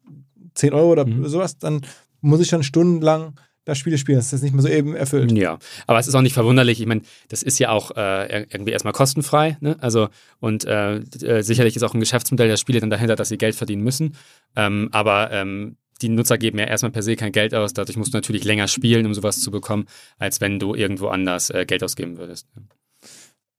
[0.55, 1.27] 10 Euro oder mhm.
[1.27, 1.83] sowas, dann
[2.25, 4.18] muss ich schon stundenlang das Spiele spielen.
[4.18, 5.33] Das ist nicht mehr so eben erfüllt.
[5.33, 6.81] Ja, aber es ist auch nicht verwunderlich.
[6.81, 9.57] Ich meine, das ist ja auch äh, irgendwie erstmal kostenfrei.
[9.61, 9.77] Ne?
[9.81, 10.09] Also,
[10.41, 13.55] und äh, äh, sicherlich ist auch ein Geschäftsmodell der Spiele dann dahinter, dass sie Geld
[13.55, 14.16] verdienen müssen.
[14.55, 17.72] Ähm, aber ähm, die Nutzer geben ja erstmal per se kein Geld aus.
[17.72, 19.87] Dadurch musst du natürlich länger spielen, um sowas zu bekommen,
[20.18, 22.47] als wenn du irgendwo anders äh, Geld ausgeben würdest.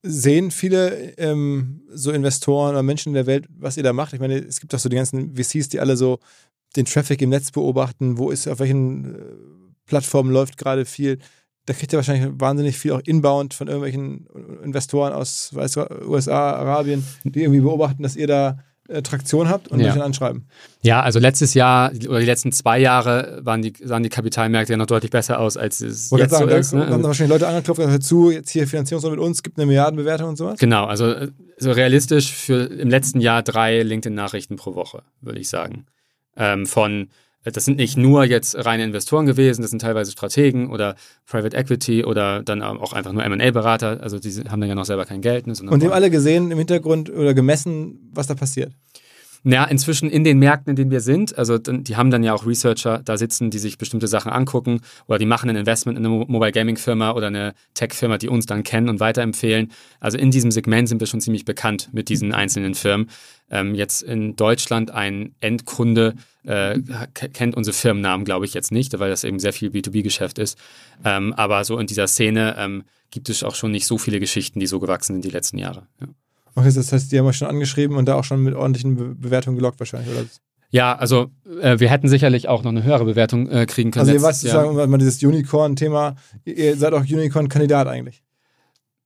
[0.04, 4.14] Sehen viele ähm, so Investoren oder Menschen in der Welt, was ihr da macht?
[4.14, 6.20] Ich meine, es gibt doch so die ganzen VCs, die alle so
[6.76, 8.18] den Traffic im Netz beobachten.
[8.18, 9.20] Wo ist, auf welchen äh,
[9.86, 11.20] Plattformen läuft gerade viel?
[11.66, 14.28] Da kriegt ihr wahrscheinlich wahnsinnig viel auch inbound von irgendwelchen
[14.64, 19.80] Investoren aus weiß, USA, Arabien, die irgendwie beobachten, dass ihr da äh, Traktion habt und
[19.80, 19.88] ja.
[19.88, 20.48] euch dann anschreiben.
[20.84, 24.78] Ja, also letztes Jahr oder die letzten zwei Jahre waren die, sahen die Kapitalmärkte ja
[24.78, 26.72] noch deutlich besser aus, als es Wollte jetzt sagen, so ist.
[26.72, 26.90] Da, ne?
[26.90, 30.36] Haben wahrscheinlich Leute angeklopft, hör zu, jetzt hier Finanzierungsrunde mit uns, gibt eine Milliardenbewertung und
[30.36, 30.60] sowas.
[30.60, 31.16] Genau, also
[31.58, 35.88] so realistisch für im letzten Jahr drei LinkedIn-Nachrichten pro Woche, würde ich sagen.
[36.36, 37.10] Ähm, von
[37.44, 40.96] das sind nicht nur jetzt reine Investoren gewesen, das sind teilweise Strategen oder
[41.28, 44.02] Private Equity oder dann auch einfach nur MA-Berater.
[44.02, 45.46] Also die haben dann ja noch selber kein Geld.
[45.46, 48.74] Ne, und die haben alle gesehen im Hintergrund oder gemessen, was da passiert.
[49.48, 52.48] Ja, inzwischen in den Märkten, in denen wir sind, also die haben dann ja auch
[52.48, 56.26] Researcher da sitzen, die sich bestimmte Sachen angucken oder die machen ein Investment in eine
[56.28, 59.72] Mobile Gaming Firma oder eine Tech Firma, die uns dann kennen und weiterempfehlen.
[60.00, 63.12] Also in diesem Segment sind wir schon ziemlich bekannt mit diesen einzelnen Firmen.
[63.52, 66.80] Ähm, jetzt in Deutschland ein Endkunde äh,
[67.14, 70.58] kennt unsere Firmennamen, glaube ich, jetzt nicht, weil das eben sehr viel B2B-Geschäft ist.
[71.04, 74.60] Ähm, aber so in dieser Szene ähm, gibt es auch schon nicht so viele Geschichten,
[74.60, 75.86] die so gewachsen sind die letzten Jahre.
[76.02, 76.08] Ja.
[76.56, 79.16] Okay, das heißt, die haben euch schon angeschrieben und da auch schon mit ordentlichen Be
[79.16, 80.26] Bewertungen gelockt wahrscheinlich, oder?
[80.70, 81.32] Ja, also
[81.62, 84.02] äh, wir hätten sicherlich auch noch eine höhere Bewertung äh, kriegen können.
[84.02, 84.88] Also ihr weißt sozusagen, ja.
[84.88, 88.24] mal dieses Unicorn-Thema, ihr seid auch Unicorn-Kandidat eigentlich.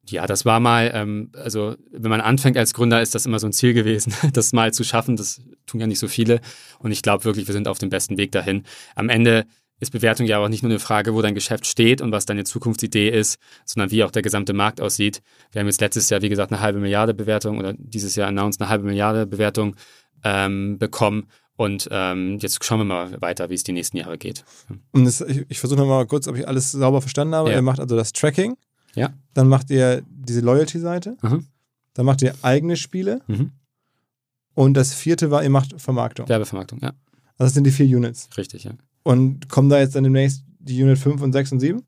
[0.08, 3.48] Ja, das war mal, ähm, also wenn man anfängt als Gründer, ist das immer so
[3.48, 5.16] ein Ziel gewesen, das mal zu schaffen.
[5.16, 6.42] Das tun ja nicht so viele.
[6.80, 8.64] Und ich glaube wirklich, wir sind auf dem besten Weg dahin.
[8.96, 9.46] Am Ende
[9.80, 12.44] ist Bewertung ja auch nicht nur eine Frage, wo dein Geschäft steht und was deine
[12.44, 15.22] Zukunftsidee ist, sondern wie auch der gesamte Markt aussieht.
[15.52, 18.62] Wir haben jetzt letztes Jahr, wie gesagt, eine halbe Milliarde Bewertung oder dieses Jahr announced
[18.62, 19.76] eine halbe Milliarde Bewertung
[20.24, 21.28] ähm, bekommen.
[21.56, 24.46] Und ähm, jetzt schauen wir mal weiter, wie es die nächsten Jahre geht.
[24.92, 27.50] Und das, ich, ich versuche mal kurz, ob ich alles sauber verstanden habe.
[27.50, 27.58] Ja.
[27.58, 28.56] Ihr macht also das Tracking.
[28.96, 29.14] Ja.
[29.34, 31.18] Dann macht ihr diese Loyalty-Seite.
[31.22, 31.48] Mhm.
[31.94, 33.22] Dann macht ihr eigene Spiele.
[33.28, 33.52] Mhm.
[34.54, 36.28] Und das vierte war, ihr macht Vermarktung.
[36.28, 36.94] Werbevermarktung, ja.
[37.38, 38.30] Also das sind die vier Units.
[38.38, 38.74] Richtig, ja.
[39.10, 41.82] Und kommen da jetzt dann demnächst die Unit 5 und 6 und 7?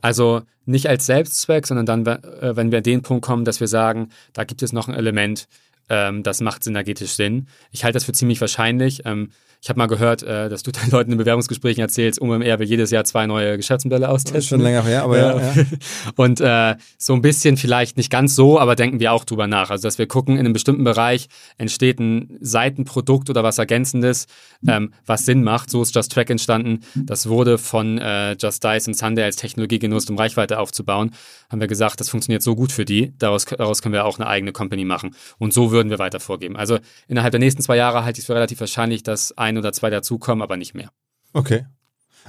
[0.00, 3.68] Also nicht als Selbstzweck, sondern dann, äh, wenn wir an den Punkt kommen, dass wir
[3.68, 5.46] sagen, da gibt es noch ein Element,
[5.88, 7.48] ähm, das macht synergetisch Sinn.
[7.70, 9.02] Ich halte das für ziemlich wahrscheinlich.
[9.04, 9.30] Ähm,
[9.62, 12.90] ich habe mal gehört, äh, dass du den Leuten in Bewerbungsgesprächen erzählst, UMR will jedes
[12.90, 14.34] Jahr zwei neue Geschäftsmodelle austesten.
[14.34, 15.36] Das ist schon länger her, aber ja.
[15.38, 15.64] ja, ja.
[16.16, 19.70] Und äh, so ein bisschen vielleicht nicht ganz so, aber denken wir auch drüber nach.
[19.70, 21.28] Also, dass wir gucken, in einem bestimmten Bereich
[21.58, 24.26] entsteht ein Seitenprodukt oder was Ergänzendes,
[24.68, 25.70] ähm, was Sinn macht.
[25.70, 26.80] So ist Just Track entstanden.
[26.94, 31.10] Das wurde von äh, Just Dice und Sunday als Technologie genutzt, um Reichweite aufzubauen.
[31.50, 33.12] Haben wir gesagt, das funktioniert so gut für die.
[33.18, 35.14] Daraus, daraus können wir auch eine eigene Company machen.
[35.38, 36.56] Und so würden wir weiter vorgeben.
[36.56, 39.72] Also innerhalb der nächsten zwei Jahre halte ich es für relativ wahrscheinlich, dass ein oder
[39.72, 40.90] zwei dazukommen, aber nicht mehr.
[41.32, 41.66] Okay.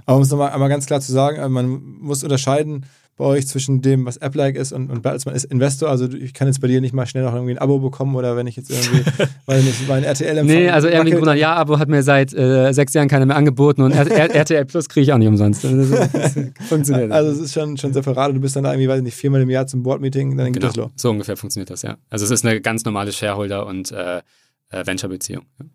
[0.05, 2.85] Aber um es nochmal einmal ganz klar zu sagen, äh, man muss unterscheiden
[3.17, 5.89] bei euch zwischen dem, was App-like ist und, und als man ist Investor.
[5.89, 8.37] Also ich kann jetzt bei dir nicht mal schnell noch irgendwie ein Abo bekommen oder
[8.37, 9.03] wenn ich jetzt irgendwie,
[9.47, 10.59] weil nicht mein RTL empfange.
[10.59, 13.91] Nee, also irgendwie ein Ja-Abo hat mir seit äh, sechs Jahren keiner mehr angeboten und
[13.91, 15.65] RTL Plus kriege ich auch nicht umsonst.
[15.65, 16.35] Also, das,
[16.69, 17.11] funktioniert.
[17.11, 18.35] Also es ist schon, schon separat.
[18.35, 20.61] Du bist dann da irgendwie, weiß ich nicht, viermal im Jahr zum Board-Meeting, dann geht
[20.61, 20.91] genau, das los.
[20.95, 21.97] So ungefähr funktioniert das, ja.
[22.11, 24.21] Also es ist eine ganz normale Shareholder- und äh,
[24.69, 25.45] äh Venture-Beziehung.
[25.59, 25.65] Ja.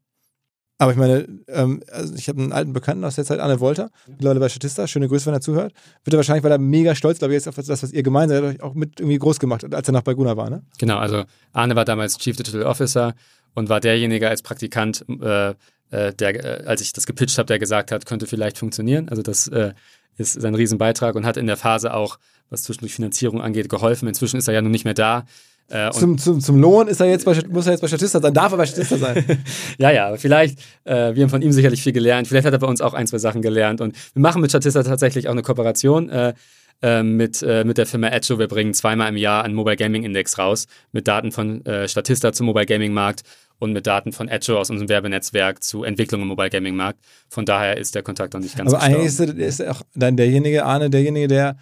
[0.83, 3.93] Aber ich meine, ähm, also ich habe einen alten Bekannten aus der Zeit, Anne Wolter,
[4.19, 5.73] Leute bei Statista, schöne Grüße, wenn er zuhört.
[6.03, 8.33] Wird er wahrscheinlich, weil er mega stolz, glaube ich, jetzt auf das, was ihr habt,
[8.33, 10.65] euch auch mit irgendwie groß gemacht, als er noch bei Guna war, ne?
[10.79, 11.23] Genau, also
[11.53, 13.15] Arne war damals Chief Digital Officer
[13.55, 15.51] und war derjenige als Praktikant, äh,
[15.91, 19.09] äh der, äh, als ich das gepitcht habe, der gesagt hat, könnte vielleicht funktionieren.
[19.09, 19.75] Also das äh,
[20.17, 22.19] ist sein Riesenbeitrag und hat in der Phase auch,
[22.51, 24.09] was zwischendurch Finanzierung angeht, geholfen.
[24.09, 25.27] Inzwischen ist er ja nun nicht mehr da.
[25.73, 28.35] Äh, zum, zum, zum Lohn ist er jetzt bei, muss er jetzt bei Statista sein,
[28.35, 29.25] darf er bei Statista sein.
[29.79, 32.29] ja, ja, vielleicht, äh, wir haben von ihm sicherlich viel gelernt.
[32.29, 33.81] Vielleicht hat er bei uns auch ein, zwei Sachen gelernt.
[33.81, 36.11] Und wir machen mit Statista tatsächlich auch eine Kooperation.
[36.11, 36.35] Äh,
[36.83, 38.39] äh mit, äh, mit der Firma Edjo.
[38.39, 42.35] Wir bringen zweimal im Jahr einen Mobile Gaming Index raus mit Daten von äh, Statista
[42.35, 43.23] zum Mobile Gaming Markt
[43.59, 46.99] und mit Daten von Edjo aus unserem Werbenetzwerk zu Entwicklung im Mobile Gaming Markt.
[47.31, 50.67] Von daher ist der Kontakt noch nicht ganz Aber eigentlich ist, ist auch dann derjenige,
[50.67, 51.57] Arne, derjenige, der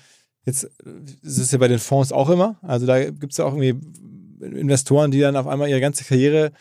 [0.44, 0.64] Jetzt
[1.22, 2.58] ist ja bei den Fonds auch immer.
[2.62, 3.78] Also da gibt es ja auch irgendwie
[4.40, 6.52] Investoren, die dann auf einmal ihre ganze Karriere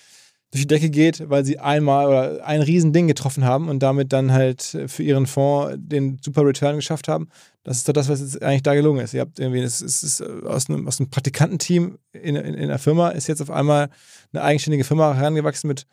[0.51, 4.31] durch die Decke geht, weil sie einmal oder ein Riesending getroffen haben und damit dann
[4.31, 7.29] halt für ihren Fonds den super Return geschafft haben.
[7.63, 9.13] Das ist doch das, was jetzt eigentlich da gelungen ist.
[9.13, 13.09] Ihr habt irgendwie, es ist, aus einem, aus einem Praktikantenteam in, in, in einer Firma,
[13.09, 13.89] ist jetzt auf einmal
[14.33, 15.85] eine eigenständige Firma herangewachsen mit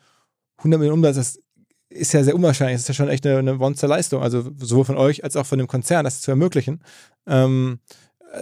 [0.57, 1.17] 100 Millionen Umsatz.
[1.17, 1.39] Das
[1.89, 2.75] ist ja sehr unwahrscheinlich.
[2.75, 4.21] Das ist ja schon echt eine, eine Monsterleistung.
[4.21, 6.81] Also sowohl von euch als auch von dem Konzern, das zu ermöglichen.
[7.25, 7.79] Ähm,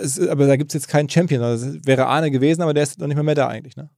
[0.02, 1.42] es, aber da gibt es jetzt keinen Champion.
[1.42, 3.90] Also das wäre Arne gewesen, aber der ist noch nicht mehr, mehr da eigentlich, ne?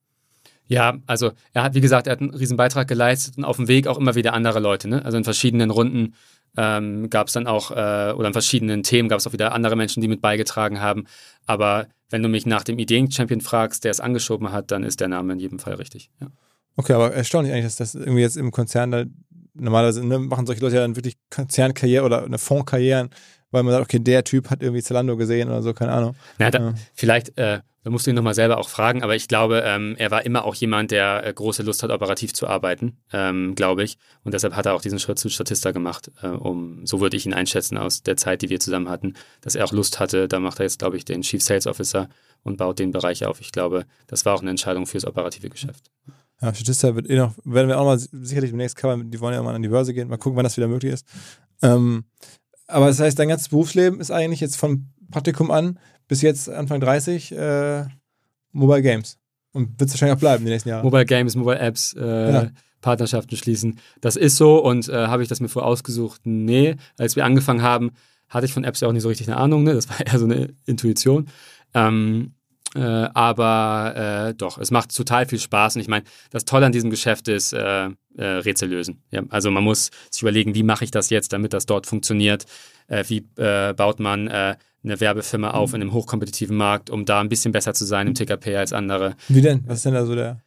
[0.69, 3.69] Ja, also er hat, wie gesagt, er hat einen riesen Beitrag geleistet und auf dem
[3.69, 4.89] Weg auch immer wieder andere Leute.
[4.89, 5.03] Ne?
[5.03, 6.13] Also in verschiedenen Runden
[6.57, 9.77] ähm, gab es dann auch, äh, oder in verschiedenen Themen gab es auch wieder andere
[9.77, 11.05] Menschen, die mit beigetragen haben.
[11.45, 15.07] Aber wenn du mich nach dem Ideen-Champion fragst, der es angeschoben hat, dann ist der
[15.07, 16.09] Name in jedem Fall richtig.
[16.19, 16.27] Ja.
[16.75, 19.05] Okay, aber erstaunlich eigentlich, dass das irgendwie jetzt im Konzern da
[19.59, 23.09] normalerweise ne, machen solche Leute ja dann wirklich Konzernkarriere oder eine Fondskarrieren,
[23.51, 26.15] weil man sagt, okay, der Typ hat irgendwie Zalando gesehen oder so, keine Ahnung.
[26.37, 26.73] Na, da, ja.
[26.93, 30.11] Vielleicht, äh, da musst du ihn nochmal selber auch fragen, aber ich glaube, ähm, er
[30.11, 33.97] war immer auch jemand, der äh, große Lust hat, operativ zu arbeiten, ähm, glaube ich.
[34.25, 37.25] Und deshalb hat er auch diesen Schritt zu Statista gemacht, äh, um, so würde ich
[37.25, 40.27] ihn einschätzen aus der Zeit, die wir zusammen hatten, dass er auch Lust hatte.
[40.27, 42.09] Da macht er jetzt, glaube ich, den Chief Sales Officer
[42.43, 43.39] und baut den Bereich auf.
[43.39, 45.89] Ich glaube, das war auch eine Entscheidung fürs operative Geschäft.
[46.41, 49.41] Ja, Statista wird eh noch, werden wir auch mal sicherlich demnächst covern, die wollen ja
[49.41, 51.05] mal an die Börse gehen, mal gucken, wann das wieder möglich ist.
[51.63, 52.05] Ähm,
[52.67, 56.79] aber das heißt, dein ganzes Berufsleben ist eigentlich jetzt von Praktikum an bis jetzt Anfang
[56.79, 57.85] 30 äh,
[58.51, 59.17] Mobile Games.
[59.53, 60.83] Und wird es wahrscheinlich auch bleiben die nächsten Jahre.
[60.83, 62.51] Mobile Games, Mobile Apps, äh, ja.
[62.81, 63.79] Partnerschaften schließen.
[64.01, 66.21] Das ist so und äh, habe ich das mir vorher ausgesucht?
[66.25, 66.75] Nee.
[66.97, 67.91] Als wir angefangen haben,
[68.29, 69.63] hatte ich von Apps ja auch nicht so richtig eine Ahnung.
[69.63, 69.73] Ne?
[69.73, 71.27] Das war eher so eine Intuition.
[71.73, 72.33] Ähm,
[72.77, 75.75] äh, aber äh, doch, es macht total viel Spaß.
[75.75, 79.01] Und ich meine, das Tolle an diesem Geschäft ist äh, äh, Rätsel lösen.
[79.11, 82.45] Ja, also man muss sich überlegen, wie mache ich das jetzt, damit das dort funktioniert?
[82.87, 87.29] Äh, wie äh, baut man eine Werbefirma auf in einem hochkompetitiven Markt, um da ein
[87.29, 89.15] bisschen besser zu sein im TKP als andere?
[89.27, 89.63] Wie denn?
[89.65, 90.41] Was ist denn da so der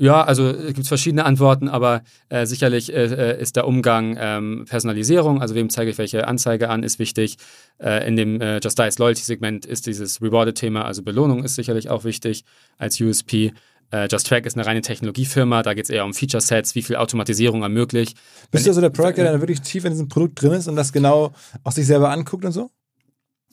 [0.00, 4.64] ja, also es gibt verschiedene Antworten, aber äh, sicherlich äh, äh, ist der Umgang ähm,
[4.66, 7.36] Personalisierung, also wem zeige ich welche Anzeige an, ist wichtig.
[7.78, 11.90] Äh, in dem äh, Just Dice Loyalty Segment ist dieses Rewarded-Thema, also Belohnung ist sicherlich
[11.90, 12.44] auch wichtig
[12.78, 13.52] als USP.
[13.90, 16.96] Äh, Just Track ist eine reine Technologiefirma, da geht es eher um Feature-Sets, wie viel
[16.96, 18.16] Automatisierung ermöglicht.
[18.50, 20.76] Bist du also der Product, der dann wirklich tief in diesem Produkt drin ist und
[20.76, 22.70] das genau auch sich selber anguckt und so?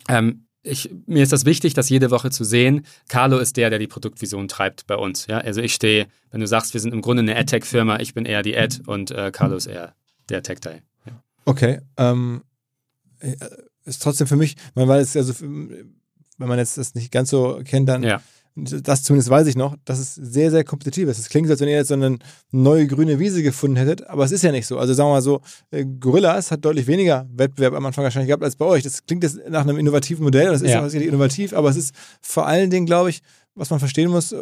[0.07, 2.85] Ähm, ich, mir ist das wichtig, das jede Woche zu sehen.
[3.07, 5.27] Carlo ist der, der die Produktvision treibt bei uns.
[5.27, 5.39] Ja?
[5.39, 8.43] Also ich stehe, wenn du sagst, wir sind im Grunde eine AdTech-Firma, ich bin eher
[8.43, 9.95] die Ad und äh, Carlo ist eher
[10.29, 10.81] der Tech-Teil.
[11.05, 11.23] Ja.
[11.45, 11.79] Okay.
[11.97, 12.43] Ähm,
[13.19, 13.35] äh,
[13.85, 15.97] ist trotzdem für mich, weil es also, wenn
[16.37, 18.21] man jetzt das nicht ganz so kennt, dann ja
[18.57, 21.19] das zumindest weiß ich noch, dass es sehr, sehr kompetitiv ist.
[21.19, 22.17] Es klingt, als wenn ihr jetzt so eine
[22.51, 24.79] neue grüne Wiese gefunden hättet, aber es ist ja nicht so.
[24.79, 28.43] Also sagen wir mal so, äh, Gorillas hat deutlich weniger Wettbewerb am Anfang wahrscheinlich gehabt
[28.43, 28.83] als bei euch.
[28.83, 31.93] Das klingt jetzt nach einem innovativen Modell, das ist ja, auch innovativ, aber es ist
[32.21, 33.21] vor allen Dingen, glaube ich,
[33.53, 34.33] was man verstehen muss,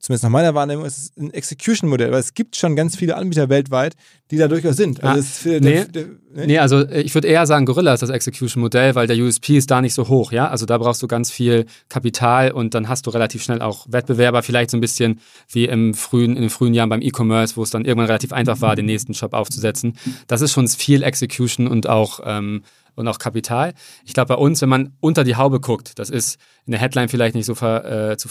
[0.00, 3.48] zumindest nach meiner Wahrnehmung, ist es ein Execution-Modell, weil es gibt schon ganz viele Anbieter
[3.48, 3.94] weltweit,
[4.30, 5.02] die da durchaus sind.
[5.02, 6.46] Also ah, nee, der, der, nee?
[6.46, 9.70] nee, also äh, ich würde eher sagen, Gorilla ist das Execution-Modell, weil der USP ist
[9.70, 10.48] da nicht so hoch, ja.
[10.48, 14.42] Also da brauchst du ganz viel Kapital und dann hast du relativ schnell auch Wettbewerber,
[14.42, 15.20] vielleicht so ein bisschen
[15.50, 18.60] wie im frühen, in den frühen Jahren beim E-Commerce, wo es dann irgendwann relativ einfach
[18.60, 19.94] war, den nächsten Shop aufzusetzen.
[20.26, 22.62] Das ist schon viel Execution und auch ähm,
[22.98, 23.74] und auch Kapital.
[24.04, 26.36] Ich glaube, bei uns, wenn man unter die Haube guckt, das ist
[26.66, 28.28] in der Headline vielleicht nicht so ver, äh, zu,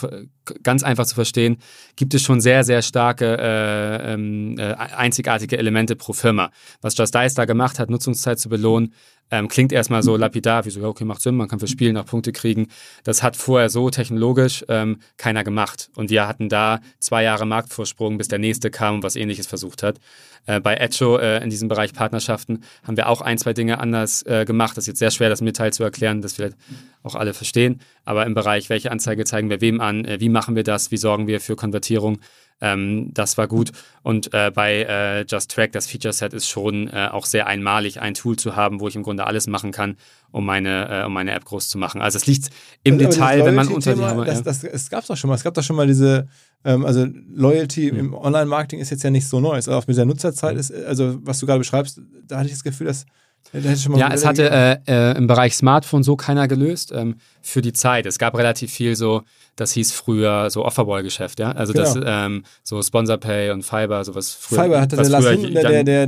[0.61, 1.56] ganz einfach zu verstehen,
[1.95, 6.51] gibt es schon sehr, sehr starke, äh, ähm, äh, einzigartige Elemente pro Firma.
[6.81, 8.93] Was Just Dice da gemacht hat, Nutzungszeit zu belohnen,
[9.31, 12.05] ähm, klingt erstmal so lapidar, wie so, okay, macht Sinn, man kann für Spielen auch
[12.05, 12.67] Punkte kriegen.
[13.03, 15.89] Das hat vorher so technologisch ähm, keiner gemacht.
[15.95, 19.83] Und wir hatten da zwei Jahre Marktvorsprung, bis der nächste kam und was ähnliches versucht
[19.83, 19.99] hat.
[20.45, 24.23] Äh, bei Echo äh, in diesem Bereich Partnerschaften haben wir auch ein, zwei Dinge anders
[24.23, 24.77] äh, gemacht.
[24.77, 26.55] Das ist jetzt sehr schwer, das im Detail zu erklären, das vielleicht
[27.03, 27.81] auch alle verstehen.
[28.05, 30.97] Aber im Bereich, welche Anzeige zeigen wir wem an, äh, wie machen wir das, wie
[30.97, 32.19] sorgen wir für Konvertierung,
[32.61, 33.71] ähm, das war gut.
[34.03, 38.01] Und äh, bei äh, Just Track, das Feature Set ist schon äh, auch sehr einmalig,
[38.01, 39.97] ein Tool zu haben, wo ich im Grunde alles machen kann,
[40.31, 42.01] um meine, äh, um meine App groß zu machen.
[42.01, 42.49] Also es liegt
[42.83, 45.27] im aber Detail, wenn man unter die Hammer, das, das, Es gab es doch schon
[45.29, 45.35] mal.
[45.35, 46.27] Es gab doch schon mal diese,
[46.63, 47.99] ähm, also Loyalty mhm.
[47.99, 49.59] im Online-Marketing ist jetzt ja nicht so neu.
[49.67, 50.59] Auch mit der Nutzerzeit mhm.
[50.59, 53.05] ist, also was du gerade beschreibst, da hatte ich das Gefühl, dass
[53.53, 58.05] ja, es hatte äh, äh, im Bereich Smartphone so keiner gelöst ähm, für die Zeit.
[58.05, 59.23] Es gab relativ viel so,
[59.55, 61.51] das hieß früher so Offerball-Geschäft, ja.
[61.51, 61.85] Also genau.
[61.85, 64.63] das ähm, so Sponsorpay und Fiber, sowas früher.
[64.63, 66.07] Fiber hatte der Lars, Win, der, der,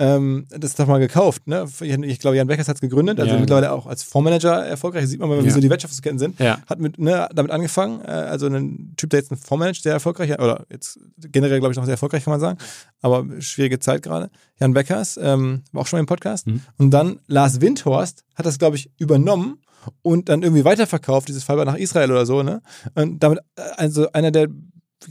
[0.00, 1.46] ähm, das doch mal gekauft.
[1.46, 1.66] Ne?
[1.80, 3.38] Ich glaube, Jan Beckers hat es gegründet, also ja.
[3.38, 5.06] mittlerweile auch als Fondsmanager erfolgreich.
[5.06, 5.52] Sieht man mal, wie ja.
[5.52, 6.40] so die Wirtschaftsketten sind.
[6.40, 6.58] Ja.
[6.66, 10.32] Hat mit, ne, damit angefangen, äh, also ein Typ, der jetzt ein Fondsmanager, sehr erfolgreich,
[10.40, 12.58] oder jetzt generell, glaube ich, noch sehr erfolgreich, kann man sagen.
[13.02, 14.30] Aber schwierige Zeit gerade.
[14.58, 16.46] Jan Beckers, ähm, war auch schon mal im Podcast.
[16.46, 16.62] Mhm.
[16.78, 19.58] Und dann Lars Windhorst hat das, glaube ich, übernommen
[20.00, 22.62] und dann irgendwie weiterverkauft, dieses Fiber nach Israel oder so, ne?
[22.94, 24.48] Und damit, äh, also einer der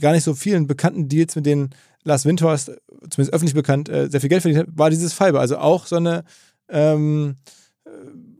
[0.00, 1.70] gar nicht so vielen bekannten Deals, mit denen
[2.04, 2.72] Lars Windhorst,
[3.10, 5.40] zumindest öffentlich bekannt, äh, sehr viel Geld verdient hat, war dieses Fiber.
[5.40, 6.24] Also auch so eine,
[6.68, 7.36] ähm,
[7.84, 7.90] äh,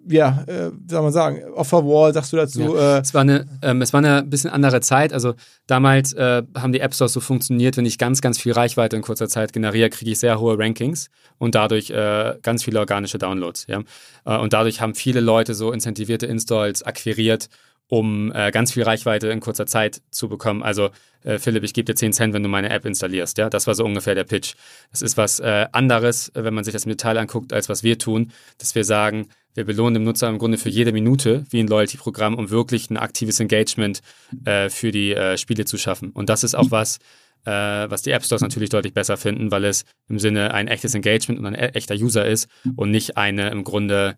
[0.08, 2.74] ja, äh, wie soll man sagen, Offerwall, sagst du dazu?
[2.74, 2.96] Ja.
[2.96, 5.12] Äh, es, war eine, ähm, es war eine bisschen andere Zeit.
[5.12, 5.34] Also
[5.66, 9.02] damals äh, haben die App Stores so funktioniert, wenn ich ganz, ganz viel Reichweite in
[9.02, 13.66] kurzer Zeit generiere, kriege ich sehr hohe Rankings und dadurch äh, ganz viele organische Downloads.
[13.68, 13.82] Ja?
[14.24, 17.48] Äh, und dadurch haben viele Leute so incentivierte Installs akquiriert
[17.92, 20.62] um ganz viel Reichweite in kurzer Zeit zu bekommen.
[20.62, 20.90] Also
[21.24, 23.38] äh, Philipp, ich gebe dir 10 Cent, wenn du meine App installierst.
[23.38, 24.54] Ja, das war so ungefähr der Pitch.
[24.90, 27.98] Das ist was äh, anderes, wenn man sich das im Detail anguckt, als was wir
[27.98, 31.66] tun, dass wir sagen, wir belohnen den Nutzer im Grunde für jede Minute wie ein
[31.66, 34.00] Loyalty-Programm, um wirklich ein aktives Engagement
[34.44, 36.10] äh, für die äh, Spiele zu schaffen.
[36.10, 36.98] Und das ist auch was,
[37.44, 40.94] äh, was die App Stores natürlich deutlich besser finden, weil es im Sinne ein echtes
[40.94, 44.16] Engagement und ein e-, echter User ist und nicht eine im Grunde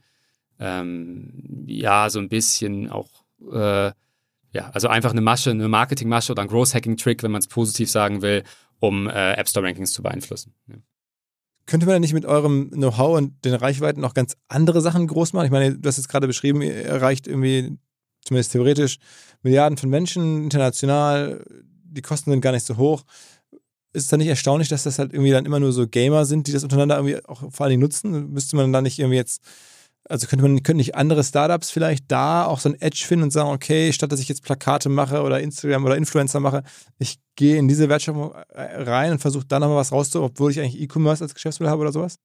[0.58, 3.08] ähm, ja so ein bisschen auch
[3.52, 3.92] äh,
[4.52, 8.22] ja, also einfach eine Masche, eine Marketingmasche oder ein Growth-Hacking-Trick, wenn man es positiv sagen
[8.22, 8.44] will,
[8.80, 10.54] um äh, App Store-Rankings zu beeinflussen.
[10.68, 10.76] Ja.
[11.66, 15.46] Könnte man nicht mit eurem Know-how und den Reichweiten noch ganz andere Sachen groß machen?
[15.46, 17.78] Ich meine, du hast jetzt gerade beschrieben, ihr erreicht irgendwie,
[18.24, 18.98] zumindest theoretisch,
[19.42, 21.44] Milliarden von Menschen international,
[21.84, 23.04] die Kosten sind gar nicht so hoch.
[23.92, 26.46] Ist es dann nicht erstaunlich, dass das halt irgendwie dann immer nur so Gamer sind,
[26.46, 28.32] die das untereinander irgendwie auch vor allen Dingen nutzen?
[28.32, 29.42] Müsste man dann nicht irgendwie jetzt
[30.08, 33.30] also könnte man, können nicht andere Startups vielleicht da auch so ein Edge finden und
[33.30, 36.62] sagen, okay, statt dass ich jetzt Plakate mache oder Instagram oder Influencer mache,
[36.98, 40.60] ich gehe in diese Wertschöpfung äh, rein und versuche da nochmal was rauszuholen, obwohl ich
[40.60, 42.18] eigentlich E-Commerce als Geschäftsmodell habe oder sowas?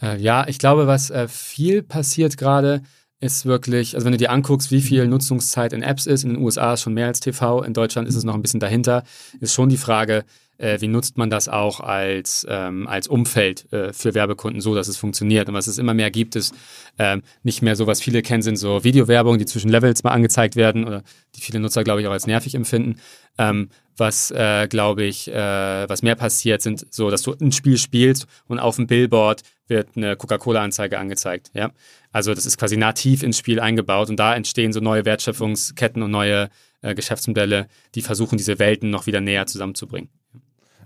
[0.00, 2.82] Äh, ja, ich glaube, was äh, viel passiert gerade,
[3.20, 6.42] ist wirklich, also wenn du dir anguckst, wie viel Nutzungszeit in Apps ist, in den
[6.42, 9.04] USA ist schon mehr als TV, in Deutschland ist es noch ein bisschen dahinter,
[9.40, 10.24] ist schon die Frage,
[10.60, 14.88] äh, wie nutzt man das auch als, ähm, als Umfeld äh, für Werbekunden so, dass
[14.88, 15.48] es funktioniert.
[15.48, 16.54] Und was es immer mehr gibt, ist
[16.98, 20.56] ähm, nicht mehr so, was viele kennen, sind so Videowerbung, die zwischen Levels mal angezeigt
[20.56, 21.02] werden oder
[21.34, 23.00] die viele Nutzer, glaube ich, auch als nervig empfinden.
[23.38, 27.76] Ähm, was, äh, glaube ich, äh, was mehr passiert, sind so, dass du ein Spiel
[27.76, 31.50] spielst und auf dem Billboard wird eine Coca-Cola-Anzeige angezeigt.
[31.54, 31.70] Ja?
[32.10, 36.10] Also das ist quasi nativ ins Spiel eingebaut und da entstehen so neue Wertschöpfungsketten und
[36.10, 36.48] neue
[36.82, 40.08] äh, Geschäftsmodelle, die versuchen, diese Welten noch wieder näher zusammenzubringen.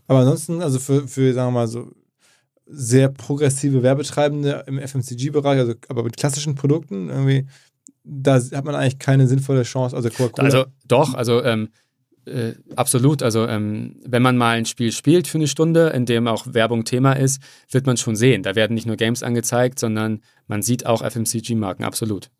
[0.06, 1.90] Aber ansonsten, also für, für sagen wir mal so,
[2.66, 7.46] sehr progressive Werbetreibende im FMCG-Bereich, also aber mit klassischen Produkten, irgendwie,
[8.04, 9.94] da hat man eigentlich keine sinnvolle Chance.
[9.94, 10.08] Also.
[10.44, 11.68] Also doch, also ähm,
[12.26, 13.22] äh, absolut.
[13.22, 16.84] Also ähm, wenn man mal ein Spiel spielt für eine Stunde, in dem auch Werbung
[16.84, 18.42] Thema ist, wird man schon sehen.
[18.42, 22.30] Da werden nicht nur Games angezeigt, sondern man sieht auch FMCG-Marken, absolut.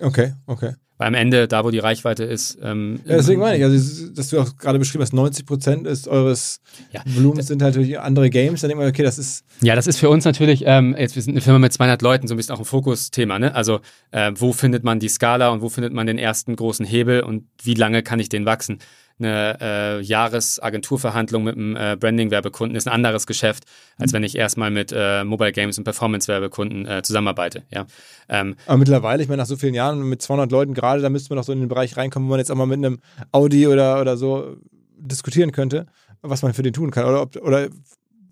[0.00, 0.74] Okay, okay.
[0.98, 2.58] Weil am Ende, da wo die Reichweite ist.
[2.60, 6.08] Ähm, Ja, deswegen meine ich, also, dass du auch gerade beschrieben hast, 90 Prozent ist
[6.08, 7.02] eures Ja.
[7.06, 8.60] Volumens sind halt natürlich andere Games.
[8.62, 11.22] Dann denkt man, okay, das ist Ja, das ist für uns natürlich, ähm, jetzt wir
[11.22, 13.38] sind eine Firma mit 200 Leuten, so ein bisschen auch ein Fokusthema.
[13.38, 13.54] Ne?
[13.54, 13.78] Also
[14.10, 17.44] äh, wo findet man die Skala und wo findet man den ersten großen Hebel und
[17.62, 18.78] wie lange kann ich den wachsen?
[19.18, 23.64] Eine äh, Jahresagenturverhandlung mit einem äh, Branding-Werbekunden ist ein anderes Geschäft,
[23.98, 27.64] als wenn ich erstmal mit äh, Mobile Games und Performance-Werbekunden äh, zusammenarbeite.
[27.70, 27.86] Ja?
[28.28, 31.30] Ähm, Aber mittlerweile, ich meine, nach so vielen Jahren mit 200 Leuten gerade, da müsste
[31.30, 33.00] man doch so in den Bereich reinkommen, wo man jetzt auch mal mit einem
[33.32, 34.56] Audi oder, oder so
[34.96, 35.86] diskutieren könnte,
[36.22, 37.04] was man für den tun kann.
[37.04, 37.68] Oder, ob, oder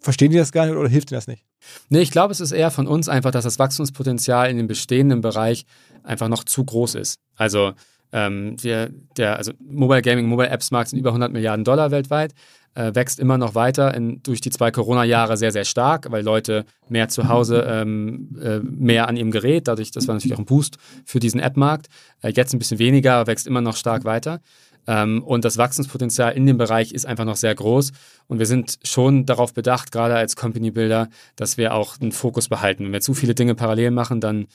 [0.01, 1.45] verstehen die das gar nicht oder hilft ihnen das nicht?
[1.89, 5.21] Nee, ich glaube, es ist eher von uns einfach, dass das Wachstumspotenzial in dem bestehenden
[5.21, 5.67] Bereich
[6.03, 7.19] einfach noch zu groß ist.
[7.37, 7.73] Also,
[8.13, 12.35] ähm, wir, der, also Mobile Gaming, Mobile Apps Markt sind über 100 Milliarden Dollar weltweit,
[12.75, 16.65] äh, wächst immer noch weiter in, durch die zwei Corona-Jahre sehr, sehr stark, weil Leute
[16.89, 20.45] mehr zu Hause, ähm, äh, mehr an ihrem Gerät, dadurch, das war natürlich auch ein
[20.45, 21.89] Boost für diesen App-Markt.
[22.23, 24.41] Äh, jetzt ein bisschen weniger, wächst immer noch stark weiter.
[24.87, 27.93] Ähm, und das Wachstumspotenzial in dem Bereich ist einfach noch sehr groß.
[28.29, 32.49] Und wir sind schon darauf bedacht, gerade als Company Builder, dass wir auch einen Fokus
[32.49, 32.85] behalten.
[32.85, 34.47] Wenn wir zu viele Dinge parallel machen, dann,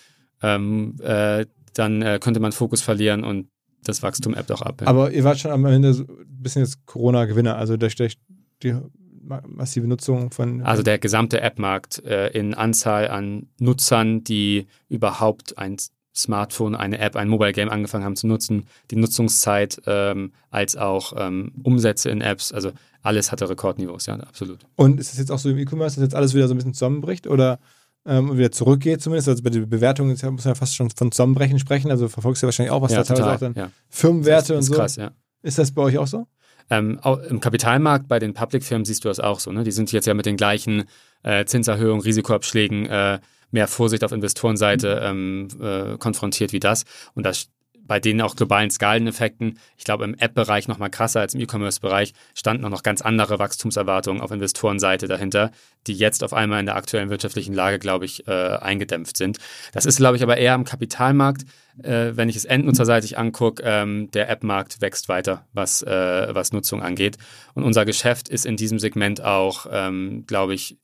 [0.41, 3.47] ähm, äh, dann äh, könnte man Fokus verlieren und
[3.84, 4.82] das Wachstum ebbt auch ab.
[4.82, 4.88] Ja.
[4.88, 8.17] Aber ihr wart schon am Ende so ein bisschen jetzt Corona-Gewinner, also durch, durch
[8.61, 8.76] die
[9.24, 10.61] ma- massive Nutzung von.
[10.61, 15.78] Also der gesamte App-Markt äh, in Anzahl an Nutzern, die überhaupt ein
[16.13, 21.13] Smartphone, eine App, ein Mobile Game angefangen haben zu nutzen, die Nutzungszeit ähm, als auch
[21.15, 24.59] ähm, Umsätze in Apps, also alles hatte Rekordniveaus, ja, absolut.
[24.76, 26.74] Und ist es jetzt auch so im E-Commerce, dass jetzt alles wieder so ein bisschen
[26.74, 27.59] zusammenbricht oder
[28.06, 29.30] ähm, wieder zurückgeht zumindest?
[29.30, 31.91] Also bei der Bewertung ist ja, muss man ja fast schon von Zusammenbrechen sprechen.
[31.91, 33.72] Also verfolgst du ja wahrscheinlich auch, was ja, da teilweise auch dann ja.
[33.89, 34.74] Firmenwerte das und ist so.
[34.74, 35.12] krass, ja.
[35.43, 36.28] Ist das bei euch auch so?
[36.70, 39.52] Ähm, auch Im Kapitalmarkt bei den Public-Firmen siehst du das auch so.
[39.52, 39.64] Ne?
[39.64, 40.86] Die sind jetzt ja mit den gleichen
[41.24, 43.20] äh, Zinserhöhungen, Risikoabschlägen, äh,
[43.52, 46.86] mehr Vorsicht auf Investorenseite ähm, äh, konfrontiert wie das.
[47.14, 47.49] Und das
[47.86, 52.13] bei denen auch globalen Skaleneffekten, ich glaube im App-Bereich noch mal krasser als im E-Commerce-Bereich,
[52.34, 55.51] standen noch ganz andere Wachstumserwartungen auf Investorenseite dahinter,
[55.88, 59.38] die jetzt auf einmal in der aktuellen wirtschaftlichen Lage, glaube ich, äh, eingedämpft sind.
[59.73, 61.43] Das ist, glaube ich, aber eher im Kapitalmarkt.
[61.84, 66.82] Äh, wenn ich es endnutzerseitig angucke, ähm, der App-Markt wächst weiter, was, äh, was Nutzung
[66.82, 67.17] angeht.
[67.53, 70.77] Und unser Geschäft ist in diesem Segment auch, ähm, glaube ich,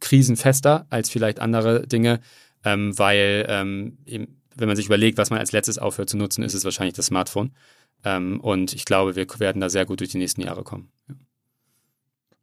[0.00, 2.20] krisenfester als vielleicht andere Dinge,
[2.64, 6.42] ähm, weil ähm, eben, wenn man sich überlegt, was man als letztes aufhört zu nutzen,
[6.42, 7.52] ist es wahrscheinlich das Smartphone.
[8.04, 10.90] Ähm, und ich glaube, wir werden da sehr gut durch die nächsten Jahre kommen.
[11.08, 11.14] Ja.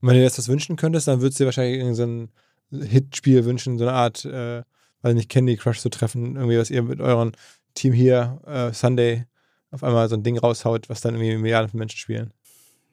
[0.01, 2.87] Wenn du dir jetzt das wünschen könntest, dann würdest du dir wahrscheinlich irgendein so ein
[2.87, 4.63] Hitspiel wünschen, so eine Art, äh,
[5.01, 7.31] weiß nicht, Candy Crush zu treffen, irgendwie, was ihr mit eurem
[7.73, 9.25] Team hier, äh, Sunday,
[9.71, 12.31] auf einmal so ein Ding raushaut, was dann irgendwie Milliarden von Menschen spielen.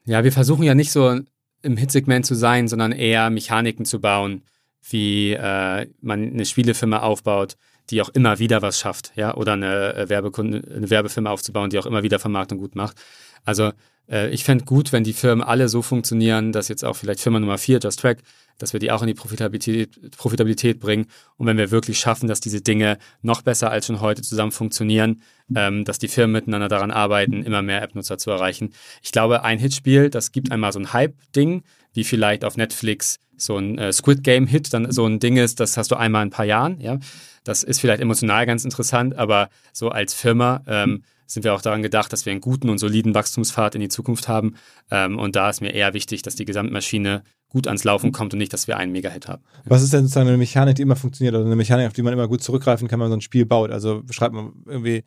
[0.04, 1.20] Ja, wir versuchen ja nicht so
[1.62, 4.42] im Hitsegment zu sein, sondern eher Mechaniken zu bauen,
[4.88, 7.56] wie äh, man eine Spielefirma aufbaut,
[7.90, 11.78] die auch immer wieder was schafft, ja, oder eine, äh, Werbekunde, eine Werbefirma aufzubauen, die
[11.78, 12.96] auch immer wieder Vermarktung gut macht.
[13.44, 13.72] Also
[14.10, 17.40] äh, ich fände gut, wenn die Firmen alle so funktionieren, dass jetzt auch vielleicht Firma
[17.40, 18.18] Nummer 4, Just Track,
[18.58, 21.06] dass wir die auch in die Profitabilität, Profitabilität bringen
[21.36, 25.22] und wenn wir wirklich schaffen, dass diese Dinge noch besser als schon heute zusammen funktionieren,
[25.54, 28.72] ähm, dass die Firmen miteinander daran arbeiten, immer mehr App-Nutzer zu erreichen.
[29.02, 31.62] Ich glaube, ein Hitspiel, das gibt einmal so ein Hype-Ding,
[31.92, 35.76] wie vielleicht auf Netflix so ein äh, Squid Game-Hit dann so ein Ding ist, das
[35.76, 36.98] hast du einmal in ein paar Jahren, ja.
[37.44, 41.82] Das ist vielleicht emotional ganz interessant, aber so als Firma ähm, sind wir auch daran
[41.82, 44.54] gedacht, dass wir einen guten und soliden Wachstumspfad in die Zukunft haben.
[44.90, 48.38] Ähm, und da ist mir eher wichtig, dass die Gesamtmaschine gut ans Laufen kommt und
[48.38, 49.42] nicht, dass wir einen Mega-Hit haben.
[49.64, 52.12] Was ist denn sozusagen eine Mechanik, die immer funktioniert oder eine Mechanik, auf die man
[52.12, 53.70] immer gut zurückgreifen kann, wenn man so ein Spiel baut?
[53.70, 55.04] Also beschreibt man irgendwie,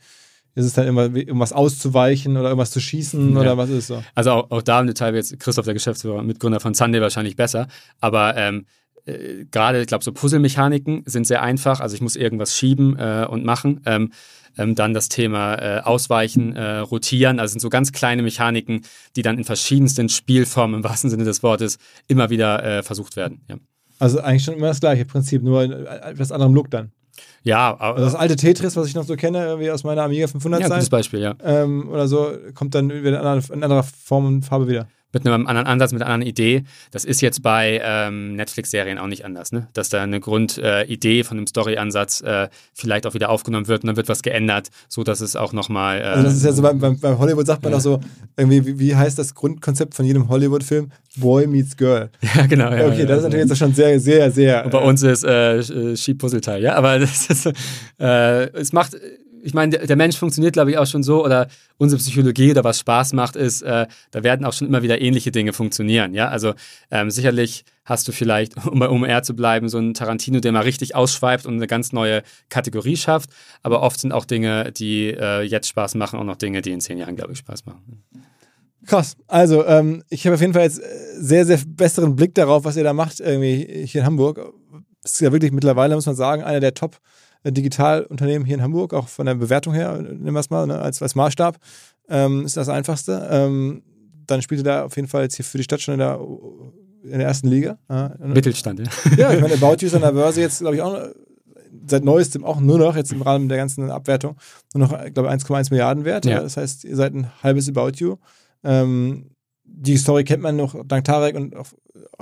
[0.55, 3.39] ist es dann immer irgendwas auszuweichen oder irgendwas zu schießen Ja.
[3.41, 4.03] oder was ist so?
[4.15, 7.01] Also auch, auch da im Detail wird jetzt Christoph, der Geschäftsführer und Mitgründer von Sunday,
[7.01, 7.67] wahrscheinlich besser.
[7.99, 8.65] Aber ähm,
[9.05, 11.79] äh, gerade, ich glaube, so Puzzle-Mechaniken sind sehr einfach.
[11.81, 13.81] Also ich muss irgendwas schieben äh, und machen.
[13.85, 14.11] Ähm,
[14.57, 17.39] ähm, dann das Thema äh, Ausweichen, äh, Rotieren.
[17.41, 18.81] Also sind so ganz kleine Mechaniken,
[19.17, 21.77] die dann in verschiedensten Spielformen im wahrsten Sinne des Wortes
[22.07, 23.41] immer wieder äh, versucht werden.
[23.49, 23.57] Ja,
[23.99, 26.91] Also eigentlich schon immer das gleiche Prinzip, nur in etwas anderem Look dann.
[27.43, 30.27] Ja, aber, Also das alte Tetris, was ich noch so kenne, irgendwie aus meiner Amiga
[30.27, 31.35] 500 ja gutes Zeit, Beispiel, ja.
[31.43, 33.15] ähm, oder so, kommt dann in
[33.63, 34.87] anderer Form und Farbe wieder.
[35.13, 36.63] Mit einem anderen Ansatz, mit einer anderen Idee.
[36.91, 39.67] Das ist jetzt bei ähm, Netflix-Serien auch nicht anders, ne?
[39.73, 43.87] Dass da eine Grundidee äh, von einem Story-Ansatz äh, vielleicht auch wieder aufgenommen wird und
[43.87, 45.99] dann wird was geändert, so dass es auch nochmal.
[45.99, 47.77] Äh, Also das ist ja so beim, beim, Hollywood sagt man Ja.
[47.77, 47.99] doch so,
[48.35, 50.91] irgendwie, wie, wie heißt das Grundkonzept von jedem Hollywood-Film?
[51.17, 52.09] Boy meets Girl.
[52.35, 52.69] ja, genau.
[52.73, 54.65] Ja, okay, ja, das ist natürlich jetzt schon sehr, sehr, sehr.
[54.65, 55.27] Und bei uns ist äh,
[55.59, 57.45] Sch- äh, Schieb-Puzzleteil, ja, aber das ist,
[57.99, 58.97] äh, es macht,
[59.45, 62.79] ich meine, der, Mensch funktioniert, glaube ich, auch schon so, oder unsere Psychologie oder was
[62.79, 66.15] Spaß macht, ist, äh, da werden auch schon immer wieder ähnliche Dinge funktionieren.
[66.15, 66.55] Ja, also
[66.89, 70.61] ähm, sicherlich hast du vielleicht, um bei OMR zu bleiben, so einen Tarantino, der mal
[70.61, 73.29] richtig ausschweift und eine ganz neue Kategorie schafft.
[73.61, 76.81] Aber oft sind auch Dinge, die äh, jetzt Spaß machen, auch noch Dinge, die in
[76.81, 78.03] zehn Jahren, glaube ich, Spaß machen.
[78.87, 79.15] Krass.
[79.27, 80.81] Also, ähm, ich habe auf jeden Fall jetzt
[81.17, 84.53] sehr, sehr besseren Blick darauf, was ihr da macht, irgendwie hier in Hamburg.
[85.03, 86.99] Das ist ja wirklich mittlerweile, muss man sagen, einer der Top-
[87.51, 91.01] Digitalunternehmen hier in Hamburg, auch von der Bewertung her, nehmen wir es mal, ne, als,
[91.01, 91.57] als Maßstab,
[92.09, 93.27] ähm, ist das einfachste.
[93.29, 93.83] Ähm,
[94.27, 96.19] dann spielt ihr da auf jeden Fall jetzt hier für die Stadt schon in der,
[97.03, 97.77] in der ersten Liga.
[98.19, 98.85] Mittelstand, ja.
[99.17, 100.97] Ja, ich meine, About You ist an der Börse jetzt, glaube ich, auch
[101.87, 104.37] seit neuestem auch nur noch, jetzt im Rahmen der ganzen Abwertung,
[104.73, 106.25] nur noch, glaube ich, 1,1 Milliarden wert.
[106.25, 106.41] Ja.
[106.41, 108.15] Das heißt, ihr seid ein halbes About You.
[108.63, 109.31] Ähm,
[109.63, 111.67] die Story kennt man noch dank Tarek und auch,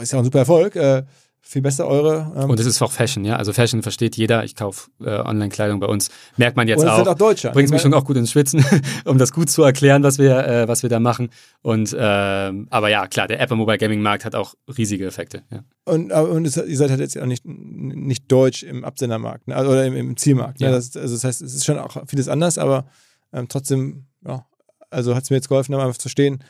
[0.02, 0.76] ist ja auch ein super Erfolg.
[0.76, 1.04] Äh,
[1.46, 2.32] viel besser eure.
[2.36, 3.36] Ähm und es ist auch Fashion, ja.
[3.36, 4.46] Also Fashion versteht jeder.
[4.46, 6.10] Ich kaufe äh, Online-Kleidung bei uns.
[6.38, 7.06] Merkt man jetzt und auch.
[7.06, 7.52] auch Deutscher.
[7.52, 8.66] Bringt mich schon auch gut ins Schwitzen,
[9.06, 11.30] um das gut zu erklären, was wir, äh, was wir da machen.
[11.62, 15.44] Und ähm, aber ja, klar, der Apple Mobile Gaming Markt hat auch riesige Effekte.
[15.52, 15.64] Ja.
[15.86, 19.56] Und, und es, ihr seid halt jetzt auch nicht, nicht deutsch im Absendermarkt ne?
[19.56, 20.62] Also, oder im, im Zielmarkt.
[20.62, 20.72] Ne?
[20.72, 22.86] Das, also das heißt, es ist schon auch vieles anders, aber
[23.34, 24.46] ähm, trotzdem, ja,
[24.90, 26.42] also hat es mir jetzt geholfen, einfach zu verstehen,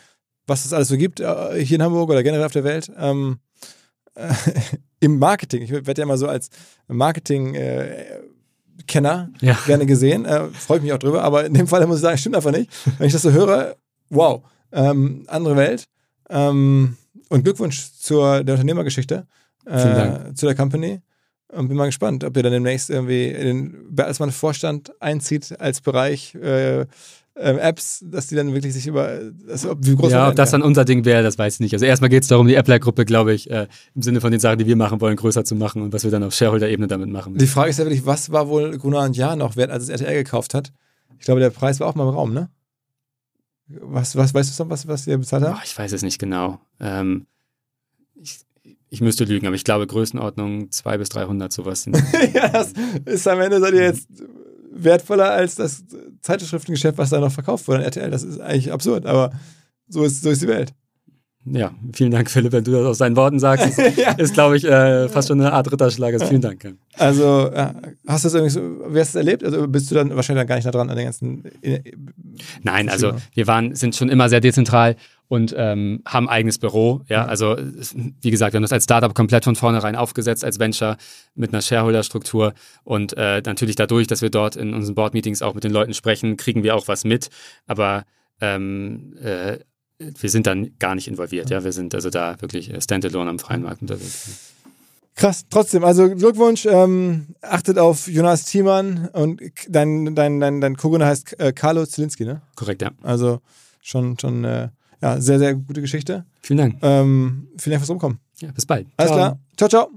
[0.45, 2.91] was es alles so gibt äh, hier in Hamburg oder generell auf der Welt.
[2.95, 3.39] Ähm,
[4.15, 4.33] äh,
[4.99, 5.61] im Marketing.
[5.63, 6.49] Ich werde ja immer so als
[6.87, 9.57] Marketing-Kenner äh, ja.
[9.65, 10.25] gerne gesehen.
[10.25, 12.51] Äh, Freue ich mich auch drüber, aber in dem Fall muss ich sagen, stimmt einfach
[12.51, 12.69] nicht.
[12.97, 13.75] Wenn ich das so höre,
[14.09, 15.85] wow, ähm, andere Welt.
[16.29, 16.97] Ähm,
[17.29, 19.27] und Glückwunsch zur der Unternehmergeschichte,
[19.65, 21.01] äh, zu der Company.
[21.47, 25.81] Und bin mal gespannt, ob ihr dann demnächst irgendwie in den Bertelsmann Vorstand einzieht als
[25.81, 26.85] Bereich äh,
[27.35, 29.19] ähm, Apps, dass die dann wirklich sich über,
[29.49, 31.73] also, wie groß Ja, ob das dann unser Ding wäre, das weiß ich nicht.
[31.73, 34.59] Also erstmal geht es darum, die Appler-Gruppe, glaube ich, äh, im Sinne von den Sachen,
[34.59, 37.35] die wir machen wollen, größer zu machen und was wir dann auf Shareholder-Ebene damit machen.
[37.37, 39.89] Die Frage ist ja wirklich, was war wohl Gunnar und Jahr noch wert, als es
[39.89, 40.71] RTL gekauft hat?
[41.17, 42.49] Ich glaube, der Preis war auch mal im Raum, ne?
[43.67, 45.57] Was, was weißt du noch, was, was ihr bezahlt habt?
[45.57, 46.59] Oh, ich weiß es nicht genau.
[46.79, 47.25] Ähm,
[48.13, 48.41] ich,
[48.89, 51.85] ich müsste lügen, aber ich glaube Größenordnung 200 bis 300 sowas.
[52.33, 52.73] ja, das
[53.05, 54.07] ist am Ende seid ihr jetzt
[54.75, 55.83] wertvoller als das
[56.21, 58.09] Zeitschriftengeschäft, was da noch verkauft wurde an RTL.
[58.09, 59.31] Das ist eigentlich absurd, aber
[59.87, 60.73] so ist, so ist die Welt.
[61.45, 63.77] Ja, vielen Dank, Philipp, wenn du das aus deinen Worten sagst.
[63.97, 64.13] ja.
[64.13, 66.13] Ist, glaube ich, äh, fast schon eine Art Ritterschlag.
[66.13, 66.75] Also vielen Dank.
[66.93, 67.51] Also,
[68.07, 69.43] hast du das irgendwie so, wie hast du das erlebt?
[69.43, 71.43] Also bist du dann wahrscheinlich dann gar nicht nah dran an den ganzen.
[71.61, 71.81] Äh,
[72.61, 74.95] Nein, also wir waren, sind schon immer sehr dezentral
[75.33, 77.01] und ähm, haben ein eigenes Büro.
[77.09, 77.57] Ja, also
[78.21, 80.95] wie gesagt, wir haben das als Startup komplett von vornherein aufgesetzt, als Venture
[81.33, 82.53] mit einer Shareholder-Struktur
[82.83, 86.37] und äh, natürlich dadurch, dass wir dort in unseren Board-Meetings auch mit den Leuten sprechen,
[86.37, 87.31] kriegen wir auch was mit.
[87.65, 88.03] Aber
[88.41, 89.57] ähm, äh,
[89.97, 91.49] wir sind dann gar nicht involviert.
[91.49, 94.51] Ja, wir sind also da wirklich standalone am freien Markt unterwegs.
[95.15, 101.07] Krass, trotzdem, also Glückwunsch, ähm, achtet auf Jonas Thiemann und dein, dein, dein, dein Co-Gründer
[101.07, 102.43] heißt äh, Carlo Zielinski, ne?
[102.55, 102.91] Korrekt, ja.
[103.01, 103.39] Also
[103.81, 104.69] schon, schon äh,
[105.03, 106.25] ja, sehr, sehr gute Geschichte.
[106.41, 106.75] Vielen Dank.
[106.81, 108.19] Ähm, vielen Dank fürs Rumkommen.
[108.39, 108.87] Ja, bis bald.
[108.95, 109.17] Alles ciao.
[109.17, 109.39] klar.
[109.57, 109.91] Ciao, ciao.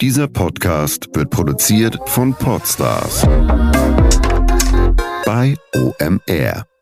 [0.00, 3.22] Dieser Podcast wird produziert von Podstars
[5.24, 6.73] bei OMR.